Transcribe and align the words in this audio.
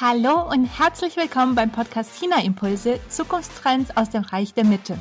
Hallo 0.00 0.50
und 0.50 0.64
herzlich 0.64 1.16
willkommen 1.16 1.54
beim 1.54 1.70
Podcast 1.70 2.18
China 2.18 2.42
Impulse 2.42 2.98
Zukunftstrends 3.10 3.96
aus 3.96 4.10
dem 4.10 4.24
Reich 4.24 4.52
der 4.52 4.64
Mitte. 4.64 4.98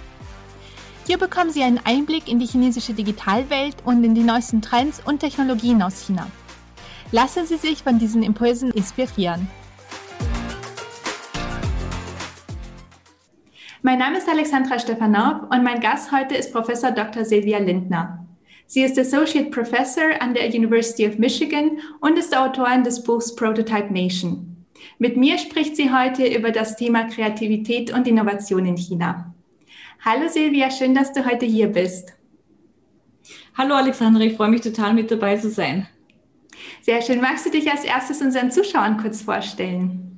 Hier 1.08 1.18
bekommen 1.18 1.50
Sie 1.50 1.64
einen 1.64 1.80
Einblick 1.84 2.28
in 2.28 2.38
die 2.38 2.46
chinesische 2.46 2.94
Digitalwelt 2.94 3.78
und 3.86 4.04
in 4.04 4.14
die 4.14 4.22
neuesten 4.22 4.62
Trends 4.62 5.02
und 5.04 5.18
Technologien 5.18 5.82
aus 5.82 6.06
China. 6.06 6.28
Lassen 7.12 7.48
Sie 7.48 7.58
sich 7.58 7.82
von 7.82 7.98
diesen 7.98 8.22
Impulsen 8.22 8.70
inspirieren. 8.70 9.48
Mein 13.82 13.98
Name 13.98 14.20
ist 14.20 14.30
Alexandra 14.30 14.78
Stefanov 14.78 15.50
und 15.50 15.64
mein 15.64 15.80
Gast 15.80 16.12
heute 16.12 16.36
ist 16.36 16.54
Professor 16.54 16.92
Dr. 16.92 17.26
Silvia 17.26 17.58
Lindner. 17.58 18.28
Sie 18.68 18.84
ist 18.84 19.00
Associate 19.00 19.50
Professor 19.50 20.22
an 20.22 20.36
der 20.36 20.46
University 20.50 21.08
of 21.08 21.18
Michigan 21.18 21.80
und 22.00 22.16
ist 22.20 22.38
Autorin 22.38 22.84
des 22.84 23.04
Buchs 23.04 23.36
Prototype 23.36 23.92
Nation. 23.92 24.53
Mit 25.04 25.18
mir 25.18 25.38
spricht 25.38 25.76
sie 25.76 25.92
heute 25.92 26.26
über 26.26 26.52
das 26.52 26.78
Thema 26.78 27.04
Kreativität 27.10 27.92
und 27.92 28.08
Innovation 28.08 28.66
in 28.66 28.78
China. 28.78 29.34
Hallo 30.00 30.30
Silvia, 30.30 30.72
schön, 30.72 30.96
dass 30.96 31.12
du 31.12 31.26
heute 31.26 31.46
hier 31.46 31.68
bist. 31.68 32.14
Hallo 33.58 33.76
Alexandra, 33.76 34.24
ich 34.24 34.38
freue 34.38 34.48
mich 34.48 34.62
total 34.62 34.94
mit 34.94 35.12
dabei 35.12 35.36
zu 35.36 35.50
sein. 35.50 35.90
Sehr 36.84 37.02
schön. 37.02 37.20
Magst 37.20 37.46
du 37.46 37.50
dich 37.50 37.70
als 37.70 37.84
erstes 37.84 38.22
unseren 38.22 38.50
Zuschauern 38.50 38.96
kurz 38.96 39.22
vorstellen? 39.22 40.13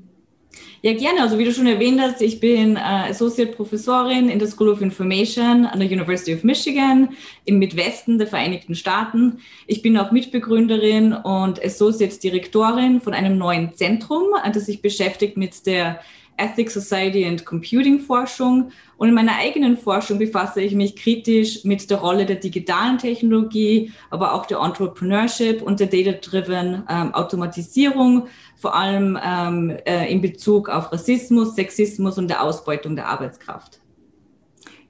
Ja, 0.85 0.93
gerne. 0.93 1.23
Also 1.23 1.39
wie 1.39 1.45
du 1.45 1.51
schon 1.51 1.65
erwähnt 1.65 1.99
hast, 1.99 2.21
ich 2.21 2.39
bin 2.39 2.75
äh, 2.75 2.79
Associate 2.79 3.51
Professorin 3.51 4.29
in 4.29 4.37
der 4.37 4.47
School 4.47 4.69
of 4.69 4.81
Information 4.81 5.65
an 5.65 5.79
der 5.79 5.89
University 5.89 6.35
of 6.35 6.43
Michigan 6.43 7.09
im 7.45 7.57
Midwesten 7.57 8.19
der 8.19 8.27
Vereinigten 8.27 8.75
Staaten. 8.75 9.39
Ich 9.65 9.81
bin 9.81 9.97
auch 9.97 10.11
Mitbegründerin 10.11 11.11
und 11.11 11.59
Associate 11.65 12.15
Direktorin 12.19 13.01
von 13.01 13.15
einem 13.15 13.35
neuen 13.39 13.73
Zentrum, 13.73 14.25
äh, 14.43 14.51
das 14.51 14.67
sich 14.67 14.83
beschäftigt 14.83 15.37
mit 15.37 15.65
der 15.65 16.01
Ethics, 16.37 16.73
Society 16.73 17.25
and 17.25 17.45
Computing 17.45 17.99
Forschung. 17.99 18.71
Und 18.97 19.09
in 19.09 19.13
meiner 19.13 19.35
eigenen 19.37 19.77
Forschung 19.77 20.19
befasse 20.19 20.61
ich 20.61 20.73
mich 20.73 20.95
kritisch 20.95 21.63
mit 21.63 21.89
der 21.89 21.97
Rolle 21.97 22.25
der 22.25 22.37
digitalen 22.37 22.97
Technologie, 22.97 23.91
aber 24.09 24.33
auch 24.33 24.45
der 24.45 24.59
Entrepreneurship 24.59 25.61
und 25.61 25.79
der 25.79 25.87
Data-Driven 25.87 26.83
ähm, 26.89 27.13
Automatisierung, 27.13 28.27
vor 28.55 28.75
allem 28.75 29.19
ähm, 29.23 29.77
äh, 29.85 30.11
in 30.11 30.21
Bezug 30.21 30.69
auf 30.69 30.91
Rassismus, 30.91 31.55
Sexismus 31.55 32.17
und 32.17 32.27
der 32.29 32.41
Ausbeutung 32.41 32.95
der 32.95 33.07
Arbeitskraft. 33.07 33.79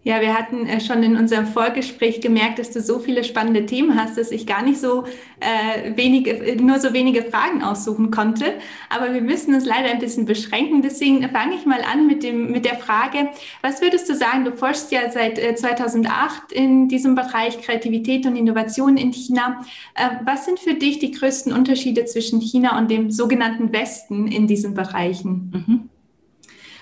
Ja, 0.06 0.22
wir 0.22 0.38
hatten 0.38 0.68
äh, 0.68 0.80
schon 0.82 1.02
in 1.02 1.18
unserem 1.18 1.48
Vorgespräch 1.48 2.22
gemerkt, 2.22 2.60
dass 2.60 2.70
du 2.70 2.80
so 2.80 3.00
viele 3.00 3.24
spannende 3.24 3.66
Themen 3.66 4.00
hast, 4.00 4.20
dass 4.20 4.30
ich 4.30 4.46
gar 4.46 4.62
nicht 4.62 4.80
so 4.80 5.06
äh, 5.40 5.98
wenige, 5.98 6.62
nur 6.62 6.80
so 6.80 6.94
wenige 6.94 7.24
Fragen 7.24 7.64
aussuchen 7.64 8.12
konnte. 8.12 8.54
Aber 8.92 9.16
wir 9.16 9.22
müssen 9.22 9.56
uns 9.56 9.66
leider 9.66 9.90
ein 9.90 9.98
bisschen 9.98 10.26
beschränken. 10.26 10.84
Deswegen 10.84 11.28
fange 11.30 11.56
ich 11.56 11.66
mal 11.66 11.82
an 11.92 12.06
mit 12.06 12.22
dem 12.22 12.52
mit 12.52 12.66
der 12.66 12.76
Frage: 12.76 13.30
Was 13.64 13.82
würdest 13.82 14.08
du 14.08 14.14
sagen? 14.14 14.46
Du 14.46 14.56
forschst 14.56 14.92
ja 14.92 15.10
seit 15.10 15.40
äh, 15.40 15.56
2008 15.56 16.52
in 16.52 16.88
diesem 16.88 17.16
Bereich 17.16 17.60
Kreativität 17.64 18.28
und 18.28 18.36
Innovation 18.36 18.98
in 18.98 19.12
China. 19.12 19.66
Äh, 19.96 20.24
was 20.24 20.46
sind 20.46 20.60
für 20.60 20.76
dich 20.76 21.00
die 21.00 21.14
größten 21.14 21.52
Unterschiede 21.52 22.06
zwischen 22.06 22.42
China 22.42 22.78
und 22.78 22.92
dem 22.92 23.10
sogenannten 23.10 23.74
Westen 23.74 24.28
in 24.28 24.46
diesen 24.46 24.76
Bereichen? 24.76 25.52
Mhm. 25.52 25.90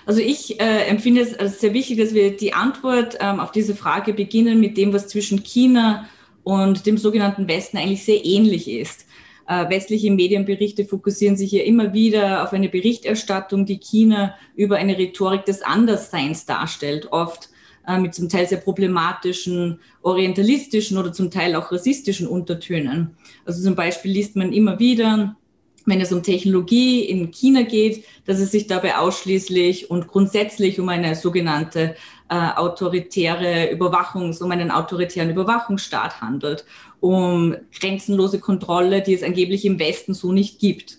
Also 0.06 0.20
ich 0.20 0.60
äh, 0.60 0.86
empfinde 0.86 1.22
es 1.22 1.38
als 1.38 1.60
sehr 1.60 1.72
wichtig, 1.72 1.98
dass 1.98 2.14
wir 2.14 2.36
die 2.36 2.52
Antwort 2.52 3.16
ähm, 3.20 3.40
auf 3.40 3.52
diese 3.52 3.74
Frage 3.74 4.12
beginnen 4.12 4.60
mit 4.60 4.76
dem, 4.76 4.92
was 4.92 5.08
zwischen 5.08 5.42
China 5.42 6.08
und 6.42 6.86
dem 6.86 6.98
sogenannten 6.98 7.48
Westen 7.48 7.78
eigentlich 7.78 8.04
sehr 8.04 8.24
ähnlich 8.24 8.68
ist. 8.68 9.06
Äh, 9.46 9.68
westliche 9.68 10.10
Medienberichte 10.10 10.84
fokussieren 10.84 11.36
sich 11.36 11.52
ja 11.52 11.62
immer 11.62 11.92
wieder 11.92 12.42
auf 12.42 12.52
eine 12.52 12.68
Berichterstattung, 12.68 13.66
die 13.66 13.78
China 13.78 14.34
über 14.56 14.76
eine 14.76 14.96
Rhetorik 14.96 15.44
des 15.44 15.62
Andersseins 15.62 16.46
darstellt, 16.46 17.08
oft 17.10 17.50
äh, 17.86 17.98
mit 17.98 18.14
zum 18.14 18.28
Teil 18.28 18.46
sehr 18.46 18.58
problematischen, 18.58 19.80
orientalistischen 20.02 20.96
oder 20.96 21.12
zum 21.12 21.30
Teil 21.30 21.54
auch 21.56 21.72
rassistischen 21.72 22.26
Untertönen. 22.26 23.16
Also 23.44 23.62
zum 23.62 23.74
Beispiel 23.74 24.12
liest 24.12 24.36
man 24.36 24.52
immer 24.52 24.78
wieder, 24.78 25.36
wenn 25.86 26.00
es 26.00 26.12
um 26.12 26.22
Technologie 26.22 27.02
in 27.02 27.30
China 27.30 27.62
geht, 27.62 28.04
dass 28.26 28.38
es 28.38 28.50
sich 28.50 28.66
dabei 28.66 28.96
ausschließlich 28.96 29.90
und 29.90 30.08
grundsätzlich 30.08 30.80
um 30.80 30.88
eine 30.88 31.14
sogenannte 31.14 31.94
äh, 32.28 32.34
autoritäre 32.34 33.70
Überwachungs-, 33.72 34.42
um 34.42 34.50
einen 34.50 34.70
autoritären 34.70 35.30
Überwachungsstaat 35.30 36.20
handelt, 36.20 36.64
um 37.00 37.54
grenzenlose 37.78 38.40
Kontrolle, 38.40 39.02
die 39.02 39.14
es 39.14 39.22
angeblich 39.22 39.64
im 39.64 39.78
Westen 39.78 40.14
so 40.14 40.32
nicht 40.32 40.58
gibt. 40.58 40.98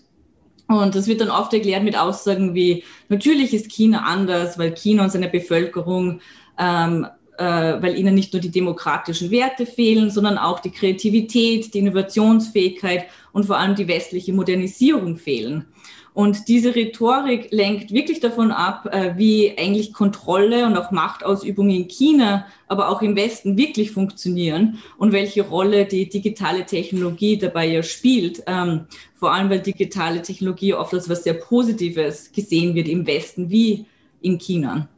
Und 0.68 0.94
das 0.94 1.06
wird 1.06 1.20
dann 1.20 1.30
oft 1.30 1.52
erklärt 1.52 1.84
mit 1.84 1.96
Aussagen 1.96 2.54
wie, 2.54 2.82
natürlich 3.08 3.54
ist 3.54 3.70
China 3.70 4.02
anders, 4.04 4.58
weil 4.58 4.74
China 4.74 5.04
und 5.04 5.10
seine 5.10 5.28
Bevölkerung 5.28 6.20
ähm, 6.58 7.06
äh, 7.38 7.82
weil 7.82 7.98
ihnen 7.98 8.14
nicht 8.14 8.32
nur 8.32 8.40
die 8.40 8.50
demokratischen 8.50 9.30
Werte 9.30 9.66
fehlen, 9.66 10.10
sondern 10.10 10.38
auch 10.38 10.60
die 10.60 10.70
Kreativität, 10.70 11.74
die 11.74 11.80
Innovationsfähigkeit 11.80 13.06
und 13.36 13.44
vor 13.44 13.58
allem 13.58 13.74
die 13.74 13.86
westliche 13.86 14.32
Modernisierung 14.32 15.18
fehlen. 15.18 15.66
Und 16.14 16.48
diese 16.48 16.74
Rhetorik 16.74 17.48
lenkt 17.50 17.92
wirklich 17.92 18.20
davon 18.20 18.50
ab, 18.50 18.88
äh, 18.90 19.12
wie 19.18 19.52
eigentlich 19.58 19.92
Kontrolle 19.92 20.64
und 20.64 20.74
auch 20.78 20.90
Machtausübung 20.90 21.68
in 21.68 21.86
China, 21.86 22.46
aber 22.66 22.88
auch 22.88 23.02
im 23.02 23.14
Westen 23.14 23.58
wirklich 23.58 23.90
funktionieren 23.90 24.78
und 24.96 25.12
welche 25.12 25.42
Rolle 25.42 25.84
die 25.84 26.08
digitale 26.08 26.64
Technologie 26.64 27.36
dabei 27.36 27.66
ja 27.66 27.82
spielt. 27.82 28.42
Ähm, 28.46 28.86
vor 29.14 29.34
allem, 29.34 29.50
weil 29.50 29.60
digitale 29.60 30.22
Technologie 30.22 30.72
oft 30.72 30.94
als 30.94 31.10
was 31.10 31.22
sehr 31.22 31.34
Positives 31.34 32.32
gesehen 32.32 32.74
wird 32.74 32.88
im 32.88 33.06
Westen 33.06 33.50
wie 33.50 33.84
in 34.22 34.38
China. 34.38 34.88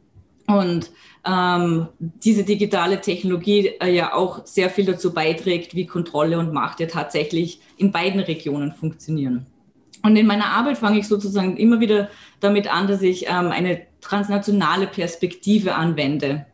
Und 0.49 0.89
ähm, 1.27 1.87
diese 1.99 2.43
digitale 2.43 3.01
Technologie 3.01 3.67
äh, 3.79 3.93
ja 3.93 4.15
auch 4.15 4.47
sehr 4.47 4.71
viel 4.71 4.85
dazu 4.85 5.13
beiträgt, 5.13 5.75
wie 5.75 5.85
Kontrolle 5.85 6.39
und 6.39 6.53
Macht 6.53 6.79
ja 6.79 6.87
tatsächlich 6.87 7.61
in 7.77 7.91
beiden 7.91 8.19
Regionen 8.19 8.71
funktionieren. 8.71 9.45
Und 10.01 10.15
in 10.15 10.25
meiner 10.25 10.47
Arbeit 10.47 10.79
fange 10.79 10.97
ich 10.97 11.07
sozusagen 11.07 11.55
immer 11.57 11.79
wieder 11.79 12.09
damit 12.39 12.73
an, 12.73 12.87
dass 12.87 13.03
ich 13.03 13.27
ähm, 13.27 13.51
eine 13.51 13.81
transnationale 14.01 14.87
Perspektive 14.87 15.75
anwende, 15.75 16.47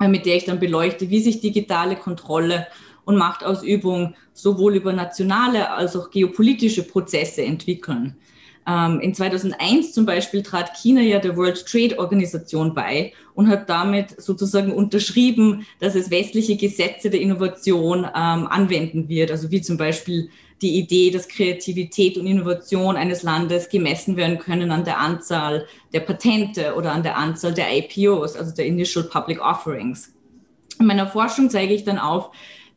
äh, 0.00 0.06
mit 0.06 0.24
der 0.24 0.36
ich 0.36 0.44
dann 0.44 0.60
beleuchte, 0.60 1.10
wie 1.10 1.20
sich 1.20 1.40
digitale 1.40 1.96
Kontrolle 1.96 2.68
und 3.04 3.16
Machtausübung 3.16 4.14
sowohl 4.34 4.76
über 4.76 4.92
nationale 4.92 5.70
als 5.72 5.96
auch 5.96 6.10
geopolitische 6.10 6.84
Prozesse 6.84 7.42
entwickeln. 7.42 8.16
Ähm, 8.66 9.00
in 9.00 9.14
2001 9.14 9.92
zum 9.92 10.06
Beispiel 10.06 10.42
trat 10.42 10.76
China 10.76 11.00
ja 11.00 11.18
der 11.18 11.36
World 11.36 11.66
Trade 11.66 11.98
Organisation 11.98 12.74
bei 12.74 13.12
und 13.34 13.48
hat 13.48 13.68
damit 13.68 14.20
sozusagen 14.20 14.72
unterschrieben, 14.72 15.66
dass 15.80 15.94
es 15.94 16.10
westliche 16.10 16.56
Gesetze 16.56 17.10
der 17.10 17.20
Innovation 17.20 18.04
ähm, 18.04 18.46
anwenden 18.46 19.08
wird. 19.08 19.30
Also 19.30 19.50
wie 19.50 19.60
zum 19.60 19.76
Beispiel 19.76 20.28
die 20.62 20.78
Idee, 20.78 21.10
dass 21.10 21.28
Kreativität 21.28 22.16
und 22.16 22.26
Innovation 22.26 22.96
eines 22.96 23.24
Landes 23.24 23.68
gemessen 23.68 24.16
werden 24.16 24.38
können 24.38 24.70
an 24.70 24.84
der 24.84 25.00
Anzahl 25.00 25.66
der 25.92 26.00
Patente 26.00 26.74
oder 26.74 26.92
an 26.92 27.02
der 27.02 27.16
Anzahl 27.16 27.52
der 27.52 27.66
IPOs, 27.76 28.36
also 28.36 28.54
der 28.54 28.66
Initial 28.66 29.04
Public 29.04 29.40
Offerings. 29.40 30.14
In 30.78 30.86
meiner 30.86 31.08
Forschung 31.08 31.50
zeige 31.50 31.74
ich 31.74 31.84
dann 31.84 31.98
auf, 31.98 32.30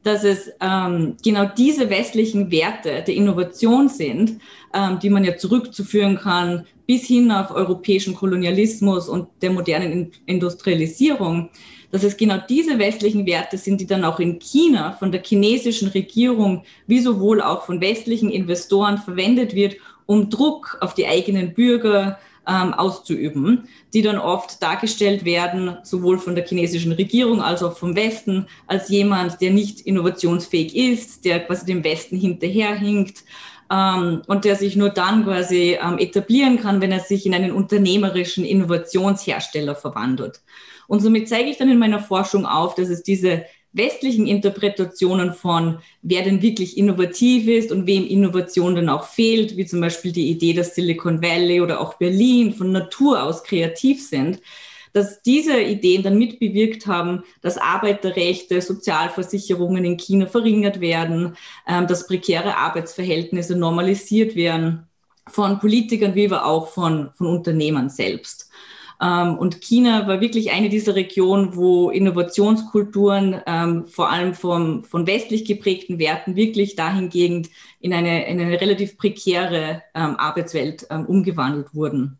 dass 0.06 0.24
es 0.24 0.52
ähm, 0.62 1.18
genau 1.24 1.50
diese 1.58 1.90
westlichen 1.90 2.52
Werte 2.52 3.04
der 3.06 3.16
Innovation 3.16 3.90
sind, 3.90 4.40
ähm, 4.72 5.00
die 5.02 5.10
man 5.10 5.24
ja 5.24 5.36
zurückzuführen 5.36 6.18
kann 6.18 6.68
bis 6.86 7.08
hin 7.08 7.32
auf 7.32 7.50
europäischen 7.50 8.14
Kolonialismus 8.14 9.10
und 9.10 9.28
der 9.42 9.50
modernen 9.50 10.12
Industrialisierung, 10.28 11.50
dass 11.90 12.04
es 12.04 12.18
genau 12.18 12.38
diese 12.48 12.78
westlichen 12.78 13.26
Werte 13.26 13.58
sind, 13.58 13.82
die 13.82 13.88
dann 13.88 14.04
auch 14.04 14.20
in 14.20 14.38
China 14.38 14.92
von 14.92 15.12
der 15.12 15.24
chinesischen 15.24 15.88
Regierung 15.88 16.64
wie 16.86 17.00
sowohl 17.00 17.42
auch 17.42 17.64
von 17.64 17.82
westlichen 17.82 18.30
Investoren 18.30 19.00
verwendet 19.00 19.56
wird, 19.56 19.76
um 20.06 20.30
Druck 20.30 20.78
auf 20.82 20.94
die 20.94 21.08
eigenen 21.08 21.56
Bürger, 21.56 22.20
ähm, 22.48 22.74
auszuüben, 22.74 23.68
die 23.94 24.02
dann 24.02 24.18
oft 24.18 24.62
dargestellt 24.62 25.26
werden, 25.26 25.78
sowohl 25.84 26.20
von 26.20 26.36
der 26.36 26.46
chinesischen 26.46 26.92
Regierung 26.92 27.42
als 27.42 27.64
auch 27.64 27.78
vom 27.78 27.96
Westen, 27.96 28.48
als 28.68 28.90
jemand, 28.90 29.42
der 29.42 29.52
nicht 29.52 29.82
innovationsfähig 29.82 30.76
ist, 30.76 31.26
der 31.26 31.40
quasi 31.46 31.66
dem 31.66 31.84
Westen 31.84 32.18
hinterherhinkt 32.18 33.24
ähm, 33.72 34.22
und 34.28 34.46
der 34.46 34.56
sich 34.56 34.76
nur 34.76 34.90
dann 34.90 35.26
quasi 35.26 35.78
ähm, 35.82 35.98
etablieren 35.98 36.60
kann, 36.60 36.82
wenn 36.82 36.92
er 36.92 37.00
sich 37.00 37.26
in 37.26 37.34
einen 37.34 37.52
unternehmerischen 37.52 38.46
Innovationshersteller 38.46 39.76
verwandelt. 39.76 40.42
Und 40.88 41.02
somit 41.02 41.28
zeige 41.28 41.50
ich 41.50 41.58
dann 41.58 41.70
in 41.70 41.80
meiner 41.80 42.00
Forschung 42.00 42.46
auf, 42.46 42.76
dass 42.76 42.90
es 42.90 43.02
diese 43.02 43.46
westlichen 43.76 44.26
Interpretationen 44.26 45.34
von, 45.34 45.80
wer 46.02 46.24
denn 46.24 46.42
wirklich 46.42 46.78
innovativ 46.78 47.48
ist 47.48 47.72
und 47.72 47.86
wem 47.86 48.08
Innovation 48.08 48.76
dann 48.76 48.90
auch 48.90 49.06
fehlt, 49.06 49.58
wie 49.58 49.66
zum 49.66 49.82
Beispiel 49.82 50.12
die 50.12 50.30
Idee, 50.30 50.54
dass 50.54 50.76
Silicon 50.76 51.22
Valley 51.22 51.62
oder 51.62 51.82
auch 51.82 51.96
Berlin 51.96 52.54
von 52.54 52.72
Natur 52.72 53.22
aus 53.22 53.44
kreativ 53.44 54.08
sind, 54.08 54.42
dass 54.94 55.22
diese 55.22 55.60
Ideen 55.60 56.04
dann 56.04 56.18
mitbewirkt 56.18 56.88
haben, 56.88 57.24
dass 57.42 57.58
Arbeiterrechte, 57.58 58.62
Sozialversicherungen 58.62 59.84
in 59.84 59.98
China 59.98 60.26
verringert 60.26 60.80
werden, 60.80 61.36
ähm, 61.68 61.86
dass 61.86 62.08
prekäre 62.08 62.56
Arbeitsverhältnisse 62.56 63.58
normalisiert 63.58 64.38
werden 64.38 64.88
von 65.28 65.60
Politikern 65.60 66.16
wie 66.16 66.28
aber 66.28 66.46
auch 66.46 66.70
von, 66.70 67.10
von 67.16 67.28
Unternehmern 67.28 67.90
selbst. 67.90 68.50
Ähm, 69.02 69.38
und 69.38 69.62
China 69.62 70.08
war 70.08 70.22
wirklich 70.22 70.52
eine 70.52 70.70
dieser 70.70 70.96
Regionen, 70.96 71.56
wo 71.56 71.90
Innovationskulturen 71.90 73.42
ähm, 73.46 73.88
vor 73.88 74.10
allem 74.10 74.34
vom, 74.34 74.84
von 74.84 75.08
westlich 75.08 75.46
geprägten 75.46 76.00
Werten 76.00 76.36
wirklich 76.36 76.76
dahingehend 76.76 77.50
in 77.80 77.94
eine, 77.94 78.28
in 78.28 78.40
eine 78.40 78.60
relativ 78.60 78.98
prekäre 78.98 79.84
ähm, 79.94 80.16
Arbeitswelt 80.16 80.88
umgewandelt 81.08 81.74
wurden. 81.74 82.20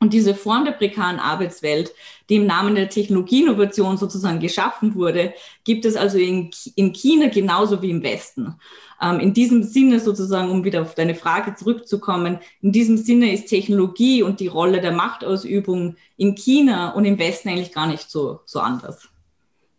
Und 0.00 0.12
diese 0.12 0.34
Form 0.34 0.64
der 0.64 0.72
prekären 0.72 1.18
Arbeitswelt, 1.18 1.92
die 2.28 2.36
im 2.36 2.46
Namen 2.46 2.76
der 2.76 2.88
Technologieinnovation 2.88 3.96
sozusagen 3.96 4.38
geschaffen 4.38 4.94
wurde, 4.94 5.34
gibt 5.64 5.84
es 5.84 5.96
also 5.96 6.18
in, 6.18 6.50
in 6.76 6.92
China 6.92 7.28
genauso 7.28 7.82
wie 7.82 7.90
im 7.90 8.02
Westen. 8.02 8.54
Ähm, 9.00 9.20
in 9.20 9.32
diesem 9.32 9.62
Sinne 9.62 10.00
sozusagen, 10.00 10.50
um 10.50 10.64
wieder 10.64 10.82
auf 10.82 10.94
deine 10.94 11.14
Frage 11.14 11.54
zurückzukommen, 11.54 12.38
in 12.60 12.72
diesem 12.72 12.96
Sinne 12.96 13.32
ist 13.32 13.46
Technologie 13.46 14.22
und 14.22 14.40
die 14.40 14.48
Rolle 14.48 14.80
der 14.80 14.92
Machtausübung 14.92 15.96
in 16.16 16.34
China 16.34 16.90
und 16.90 17.04
im 17.04 17.18
Westen 17.18 17.48
eigentlich 17.48 17.72
gar 17.72 17.86
nicht 17.86 18.10
so, 18.10 18.40
so 18.44 18.60
anders. 18.60 19.08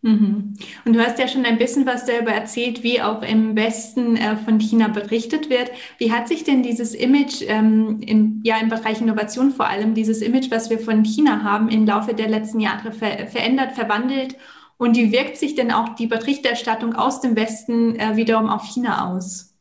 Mhm. 0.02 0.54
Und 0.86 0.94
du 0.94 1.00
hast 1.00 1.18
ja 1.18 1.28
schon 1.28 1.44
ein 1.44 1.58
bisschen 1.58 1.84
was 1.84 2.06
darüber 2.06 2.32
erzählt, 2.32 2.82
wie 2.82 3.02
auch 3.02 3.22
im 3.22 3.54
Westen 3.54 4.16
äh, 4.16 4.36
von 4.36 4.58
China 4.58 4.88
berichtet 4.88 5.50
wird. 5.50 5.70
Wie 5.98 6.10
hat 6.10 6.26
sich 6.26 6.42
denn 6.42 6.62
dieses 6.62 6.94
Image 6.94 7.42
ähm, 7.46 8.00
im, 8.00 8.40
ja, 8.42 8.56
im 8.56 8.70
Bereich 8.70 9.02
Innovation 9.02 9.50
vor 9.50 9.66
allem, 9.66 9.92
dieses 9.92 10.22
Image, 10.22 10.50
was 10.50 10.70
wir 10.70 10.78
von 10.78 11.04
China 11.04 11.42
haben, 11.42 11.68
im 11.68 11.84
Laufe 11.84 12.14
der 12.14 12.30
letzten 12.30 12.60
Jahre 12.60 12.92
ver 12.92 13.26
verändert, 13.26 13.72
verwandelt? 13.72 14.36
Und 14.80 14.96
wie 14.96 15.12
wirkt 15.12 15.36
sich 15.36 15.54
denn 15.54 15.72
auch 15.72 15.94
die 15.94 16.06
Berichterstattung 16.06 16.94
aus 16.94 17.20
dem 17.20 17.36
Westen 17.36 17.96
äh, 17.96 18.16
wiederum 18.16 18.48
auf 18.48 18.64
China 18.64 19.12
aus? 19.12 19.52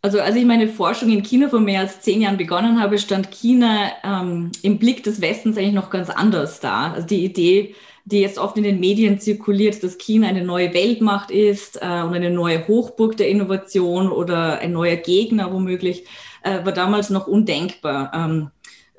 Also 0.00 0.20
als 0.20 0.36
ich 0.36 0.44
meine 0.44 0.68
Forschung 0.68 1.10
in 1.10 1.24
China 1.24 1.48
vor 1.48 1.58
mehr 1.58 1.80
als 1.80 2.00
zehn 2.00 2.20
Jahren 2.20 2.36
begonnen 2.36 2.80
habe, 2.80 2.98
stand 2.98 3.32
China 3.32 3.90
ähm, 4.04 4.52
im 4.62 4.78
Blick 4.78 5.02
des 5.02 5.20
Westens 5.20 5.58
eigentlich 5.58 5.74
noch 5.74 5.90
ganz 5.90 6.08
anders 6.08 6.60
da. 6.60 6.92
Also 6.92 7.08
die 7.08 7.24
Idee, 7.24 7.74
die 8.04 8.20
jetzt 8.20 8.38
oft 8.38 8.56
in 8.56 8.62
den 8.62 8.78
Medien 8.78 9.18
zirkuliert, 9.18 9.82
dass 9.82 9.98
China 9.98 10.28
eine 10.28 10.44
neue 10.44 10.72
Weltmacht 10.72 11.32
ist 11.32 11.82
äh, 11.82 12.02
und 12.02 12.14
eine 12.14 12.30
neue 12.30 12.68
Hochburg 12.68 13.16
der 13.16 13.28
Innovation 13.28 14.08
oder 14.08 14.60
ein 14.60 14.70
neuer 14.70 14.94
Gegner 14.94 15.52
womöglich, 15.52 16.04
äh, 16.44 16.64
war 16.64 16.70
damals 16.70 17.10
noch 17.10 17.26
undenkbar. 17.26 18.12
Ähm, 18.14 18.50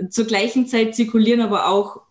zur 0.10 0.26
gleichen 0.26 0.68
Zeit 0.68 0.96
zirkulieren 0.96 1.40
aber 1.40 1.70
auch 1.70 2.02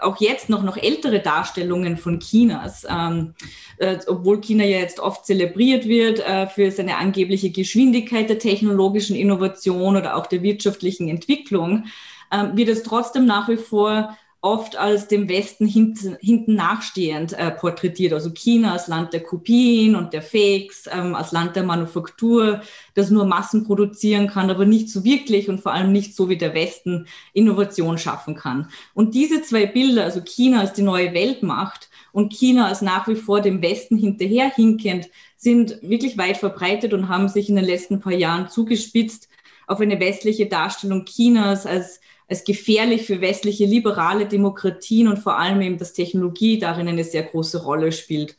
auch 0.00 0.20
jetzt 0.20 0.48
noch, 0.48 0.62
noch 0.62 0.76
ältere 0.76 1.20
Darstellungen 1.20 1.96
von 1.96 2.20
Chinas, 2.20 2.86
ähm, 2.88 3.34
äh, 3.78 3.98
obwohl 4.06 4.40
China 4.40 4.64
ja 4.64 4.78
jetzt 4.78 5.00
oft 5.00 5.26
zelebriert 5.26 5.86
wird 5.86 6.20
äh, 6.20 6.46
für 6.46 6.70
seine 6.70 6.96
angebliche 6.96 7.50
Geschwindigkeit 7.50 8.28
der 8.28 8.38
technologischen 8.38 9.16
Innovation 9.16 9.96
oder 9.96 10.16
auch 10.16 10.26
der 10.26 10.42
wirtschaftlichen 10.42 11.08
Entwicklung, 11.08 11.86
äh, 12.30 12.44
wird 12.54 12.68
es 12.68 12.82
trotzdem 12.82 13.26
nach 13.26 13.48
wie 13.48 13.56
vor 13.56 14.16
oft 14.46 14.76
als 14.76 15.08
dem 15.08 15.28
Westen 15.28 15.66
hinten, 15.66 16.16
hinten 16.20 16.54
nachstehend 16.54 17.32
äh, 17.32 17.50
porträtiert. 17.50 18.12
Also 18.12 18.30
China 18.30 18.74
als 18.74 18.86
Land 18.86 19.12
der 19.12 19.24
Kopien 19.24 19.96
und 19.96 20.12
der 20.12 20.22
Fakes, 20.22 20.88
ähm, 20.88 21.16
als 21.16 21.32
Land 21.32 21.56
der 21.56 21.64
Manufaktur, 21.64 22.60
das 22.94 23.10
nur 23.10 23.24
Massen 23.24 23.64
produzieren 23.64 24.28
kann, 24.28 24.48
aber 24.48 24.64
nicht 24.64 24.88
so 24.88 25.02
wirklich 25.02 25.48
und 25.48 25.60
vor 25.60 25.72
allem 25.72 25.90
nicht 25.90 26.14
so 26.14 26.28
wie 26.28 26.36
der 26.36 26.54
Westen 26.54 27.08
Innovation 27.32 27.98
schaffen 27.98 28.36
kann. 28.36 28.68
Und 28.94 29.16
diese 29.16 29.42
zwei 29.42 29.66
Bilder, 29.66 30.04
also 30.04 30.20
China 30.20 30.60
als 30.60 30.74
die 30.74 30.82
neue 30.82 31.12
Weltmacht 31.12 31.90
und 32.12 32.32
China 32.32 32.68
als 32.68 32.82
nach 32.82 33.08
wie 33.08 33.16
vor 33.16 33.40
dem 33.40 33.60
Westen 33.62 33.98
hinterherhinkend, 33.98 35.08
sind 35.36 35.82
wirklich 35.82 36.18
weit 36.18 36.36
verbreitet 36.36 36.94
und 36.94 37.08
haben 37.08 37.28
sich 37.28 37.48
in 37.48 37.56
den 37.56 37.64
letzten 37.64 37.98
paar 37.98 38.14
Jahren 38.14 38.48
zugespitzt 38.48 39.28
auf 39.66 39.80
eine 39.80 39.98
westliche 39.98 40.46
Darstellung 40.46 41.04
Chinas 41.04 41.66
als 41.66 42.00
als 42.28 42.44
gefährlich 42.44 43.06
für 43.06 43.20
westliche 43.20 43.66
liberale 43.66 44.26
Demokratien 44.26 45.08
und 45.08 45.18
vor 45.18 45.38
allem 45.38 45.60
eben, 45.60 45.78
dass 45.78 45.92
Technologie 45.92 46.58
darin 46.58 46.88
eine 46.88 47.04
sehr 47.04 47.22
große 47.22 47.62
Rolle 47.62 47.92
spielt. 47.92 48.36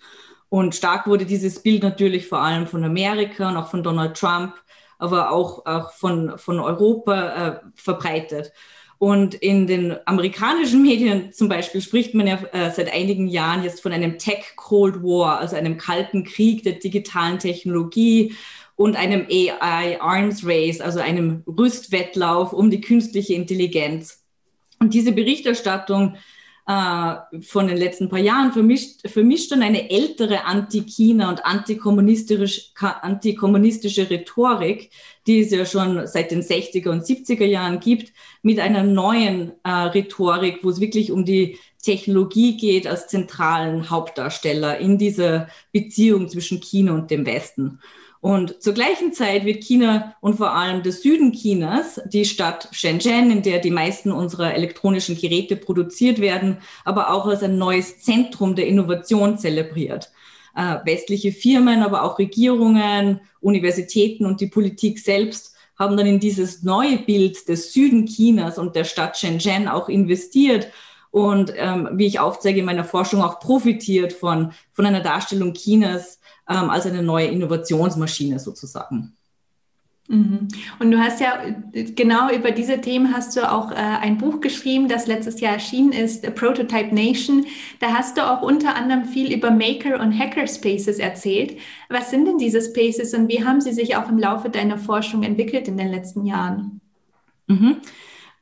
Und 0.50 0.76
stark 0.76 1.08
wurde 1.08 1.26
dieses 1.26 1.62
Bild 1.62 1.84
natürlich 1.84 2.28
vor 2.28 2.40
allem 2.40 2.68
von 2.68 2.84
Amerika 2.84 3.50
und 3.50 3.58
auch 3.58 3.70
von 3.70 3.84
Donald 3.84 4.16
Trump, 4.18 4.54
aber 4.98 5.32
auch, 5.32 5.66
auch 5.66 5.92
von, 5.94 6.38
von 6.38 6.60
Europa 6.60 7.48
äh, 7.48 7.60
verbreitet. 7.76 8.52
Und 9.00 9.36
in 9.36 9.68
den 9.68 9.96
amerikanischen 10.06 10.82
Medien 10.82 11.32
zum 11.32 11.50
Beispiel 11.50 11.82
spricht 11.82 12.16
man 12.16 12.26
ja 12.26 12.40
äh, 12.52 12.72
seit 12.72 12.92
einigen 12.92 13.28
Jahren 13.28 13.64
jetzt 13.64 13.82
von 13.82 13.92
einem 13.92 14.18
Tech 14.18 14.56
Cold 14.56 15.04
War, 15.04 15.40
also 15.40 15.56
einem 15.56 15.78
kalten 15.78 16.24
Krieg 16.24 16.64
der 16.64 16.74
digitalen 16.74 17.38
Technologie, 17.38 18.36
und 18.78 18.96
einem 18.96 19.26
AI 19.30 20.00
Arms 20.00 20.46
Race, 20.46 20.80
also 20.80 21.00
einem 21.00 21.44
Rüstwettlauf 21.46 22.54
um 22.54 22.70
die 22.70 22.80
künstliche 22.80 23.34
Intelligenz. 23.34 24.24
Und 24.80 24.94
diese 24.94 25.12
Berichterstattung 25.12 26.16
äh, 26.68 27.16
von 27.42 27.68
den 27.68 27.78
letzten 27.78 28.08
paar 28.08 28.20
Jahren 28.20 28.54
vermischt, 28.54 29.10
vermischt 29.10 29.52
dann 29.52 29.64
eine 29.64 29.90
ältere 29.90 30.46
Anti-China 30.46 31.30
und 31.30 31.44
antikommunistische, 31.44 32.62
antikommunistische 32.76 34.10
Rhetorik, 34.12 34.92
die 35.26 35.40
es 35.40 35.50
ja 35.50 35.66
schon 35.66 36.06
seit 36.06 36.30
den 36.30 36.44
60er 36.44 36.90
und 36.90 37.04
70er 37.04 37.46
Jahren 37.46 37.80
gibt, 37.80 38.14
mit 38.44 38.60
einer 38.60 38.84
neuen 38.84 39.54
äh, 39.64 39.70
Rhetorik, 39.70 40.60
wo 40.62 40.70
es 40.70 40.80
wirklich 40.80 41.12
um 41.12 41.26
die 41.26 41.58
Technologie 41.88 42.58
geht 42.58 42.86
als 42.86 43.08
zentralen 43.08 43.90
Hauptdarsteller 43.90 44.78
in 44.78 44.98
dieser 44.98 45.48
Beziehung 45.72 46.28
zwischen 46.28 46.60
China 46.60 46.92
und 46.92 47.10
dem 47.12 47.26
Westen. 47.26 47.80
Und 48.20 48.62
zur 48.62 48.74
gleichen 48.74 49.14
Zeit 49.14 49.46
wird 49.46 49.64
China 49.64 50.14
und 50.20 50.36
vor 50.36 50.52
allem 50.52 50.84
der 50.84 50.92
Süden 50.92 51.32
Chinas, 51.32 52.02
die 52.12 52.26
Stadt 52.26 52.68
Shenzhen, 52.74 53.32
in 53.32 53.42
der 53.42 53.60
die 53.60 53.72
meisten 53.72 54.12
unserer 54.12 54.54
elektronischen 54.54 55.18
Geräte 55.18 55.56
produziert 55.56 56.20
werden, 56.20 56.58
aber 56.84 57.14
auch 57.14 57.26
als 57.26 57.42
ein 57.42 57.58
neues 57.58 58.02
Zentrum 58.02 58.54
der 58.56 58.68
Innovation 58.68 59.38
zelebriert. 59.38 60.12
Äh, 60.58 60.80
westliche 60.84 61.32
Firmen, 61.32 61.84
aber 61.84 62.04
auch 62.04 62.20
Regierungen, 62.20 63.22
Universitäten 63.40 64.26
und 64.26 64.42
die 64.42 64.48
Politik 64.48 65.00
selbst 65.00 65.56
haben 65.80 65.96
dann 65.96 66.08
in 66.08 66.20
dieses 66.20 66.64
neue 66.64 66.98
Bild 66.98 67.48
des 67.48 67.72
Süden 67.72 68.08
Chinas 68.08 68.58
und 68.58 68.76
der 68.76 68.84
Stadt 68.84 69.16
Shenzhen 69.16 69.70
auch 69.70 69.88
investiert 69.88 70.68
und 71.12 71.54
ähm, 71.56 71.90
wie 71.94 72.06
ich 72.06 72.20
aufzeige 72.20 72.60
in 72.60 72.66
meiner 72.66 72.84
Forschung 72.84 73.22
auch 73.22 73.40
profitiert 73.40 74.14
von, 74.14 74.52
von 74.74 74.86
einer 74.86 75.02
Darstellung 75.02 75.54
Chinas 75.54 76.20
ähm, 76.50 76.70
als 76.70 76.86
eine 76.86 77.04
neue 77.04 77.28
Innovationsmaschine 77.28 78.40
sozusagen. 78.40 79.14
Mhm. 80.10 80.48
Und 80.80 80.92
du 80.92 81.00
hast 81.00 81.20
ja 81.20 81.44
genau 81.74 82.32
über 82.32 82.52
diese 82.52 82.80
Themen 82.80 83.14
hast 83.14 83.36
du 83.36 83.52
auch 83.52 83.72
äh, 83.72 83.76
ein 83.76 84.18
Buch 84.18 84.40
geschrieben, 84.40 84.88
das 84.88 85.06
letztes 85.06 85.42
Jahr 85.42 85.54
erschienen 85.54 85.92
ist, 85.92 86.26
A 86.26 86.32
Prototype 86.32 86.96
Nation. 86.96 87.46
Da 87.82 87.94
hast 87.94 88.18
du 88.18 88.26
auch 88.26 88.42
unter 88.42 88.76
anderem 88.76 89.04
viel 89.04 89.34
über 89.34 89.52
Maker- 89.52 90.00
und 90.00 90.18
Hackerspaces 90.18 91.00
erzählt. 91.00 91.58
Was 91.90 92.10
sind 92.10 92.26
denn 92.26 92.38
diese 92.38 92.62
Spaces 92.62 93.14
und 93.14 93.28
wie 93.28 93.44
haben 93.44 93.60
sie 93.60 93.74
sich 93.74 93.98
auch 93.98 94.08
im 94.08 94.18
Laufe 94.18 94.50
deiner 94.50 94.78
Forschung 94.78 95.24
entwickelt 95.24 95.68
in 95.68 95.78
den 95.78 95.90
letzten 95.90 96.26
Jahren? 96.26 96.80
Mhm. 97.48 97.78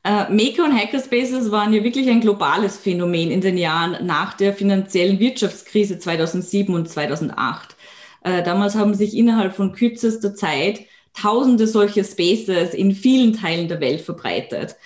Uh, 0.06 0.32
Maker- 0.32 0.62
und 0.62 0.72
Hackerspaces 0.72 1.50
waren 1.50 1.72
ja 1.72 1.82
wirklich 1.82 2.08
ein 2.08 2.20
globales 2.20 2.76
Phänomen 2.76 3.32
in 3.32 3.40
den 3.40 3.58
Jahren 3.58 4.06
nach 4.06 4.34
der 4.34 4.52
finanziellen 4.52 5.18
Wirtschaftskrise 5.18 5.98
2007 5.98 6.72
und 6.72 6.88
2008. 6.88 7.74
Äh, 8.22 8.44
damals 8.44 8.76
haben 8.76 8.94
sich 8.94 9.16
innerhalb 9.16 9.56
von 9.56 9.72
kürzester 9.72 10.32
Zeit 10.36 10.82
tausende 11.12 11.66
solcher 11.66 12.04
Spaces 12.04 12.72
in 12.72 12.92
vielen 12.92 13.32
Teilen 13.32 13.66
der 13.66 13.80
Welt 13.80 14.00
verbreitet. 14.00 14.76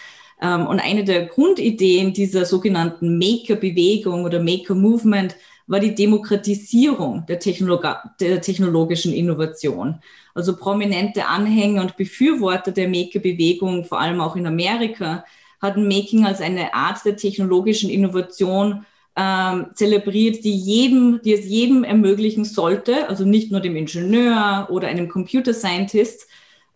Ähm, 0.41 0.67
und 0.67 0.81
eine 0.81 1.05
der 1.05 1.27
Grundideen 1.27 2.15
dieser 2.15 2.47
sogenannten 2.47 3.19
Maker-Bewegung 3.19 4.25
oder 4.25 4.43
Maker-Movement 4.43 5.37
war 5.67 5.81
die 5.81 5.95
Demokratisierung 5.95 7.25
der, 7.27 7.39
Technolog 7.39 7.87
der, 8.21 8.41
technologischen 8.41 9.13
Innovation. 9.13 10.01
Also 10.35 10.57
prominente 10.57 11.27
Anhänger 11.27 11.83
und 11.83 11.97
Befürworter 11.97 12.73
der 12.73 12.89
Maker-Bewegung, 12.89 13.85
vor 13.85 14.01
allem 14.01 14.21
auch 14.21 14.37
in 14.37 14.47
Amerika, 14.47 15.25
hatten 15.61 15.87
Making 15.87 16.25
als 16.25 16.41
eine 16.41 16.75
Art 16.75 17.05
der 17.05 17.17
technologischen 17.17 17.91
Innovation 17.91 18.87
ähm, 19.17 19.67
zelebriert, 19.75 20.45
die 20.45 20.57
jedem, 20.57 21.21
die 21.23 21.35
es 21.35 21.45
jedem 21.45 21.85
ermöglichen 21.85 22.45
sollte, 22.45 23.09
also 23.09 23.25
nicht 23.25 23.51
nur 23.51 23.61
dem 23.61 23.77
Ingenieur 23.77 24.69
oder 24.71 24.89
einem 24.89 25.09
Computer 25.09 25.53
Scientist, 25.53 26.27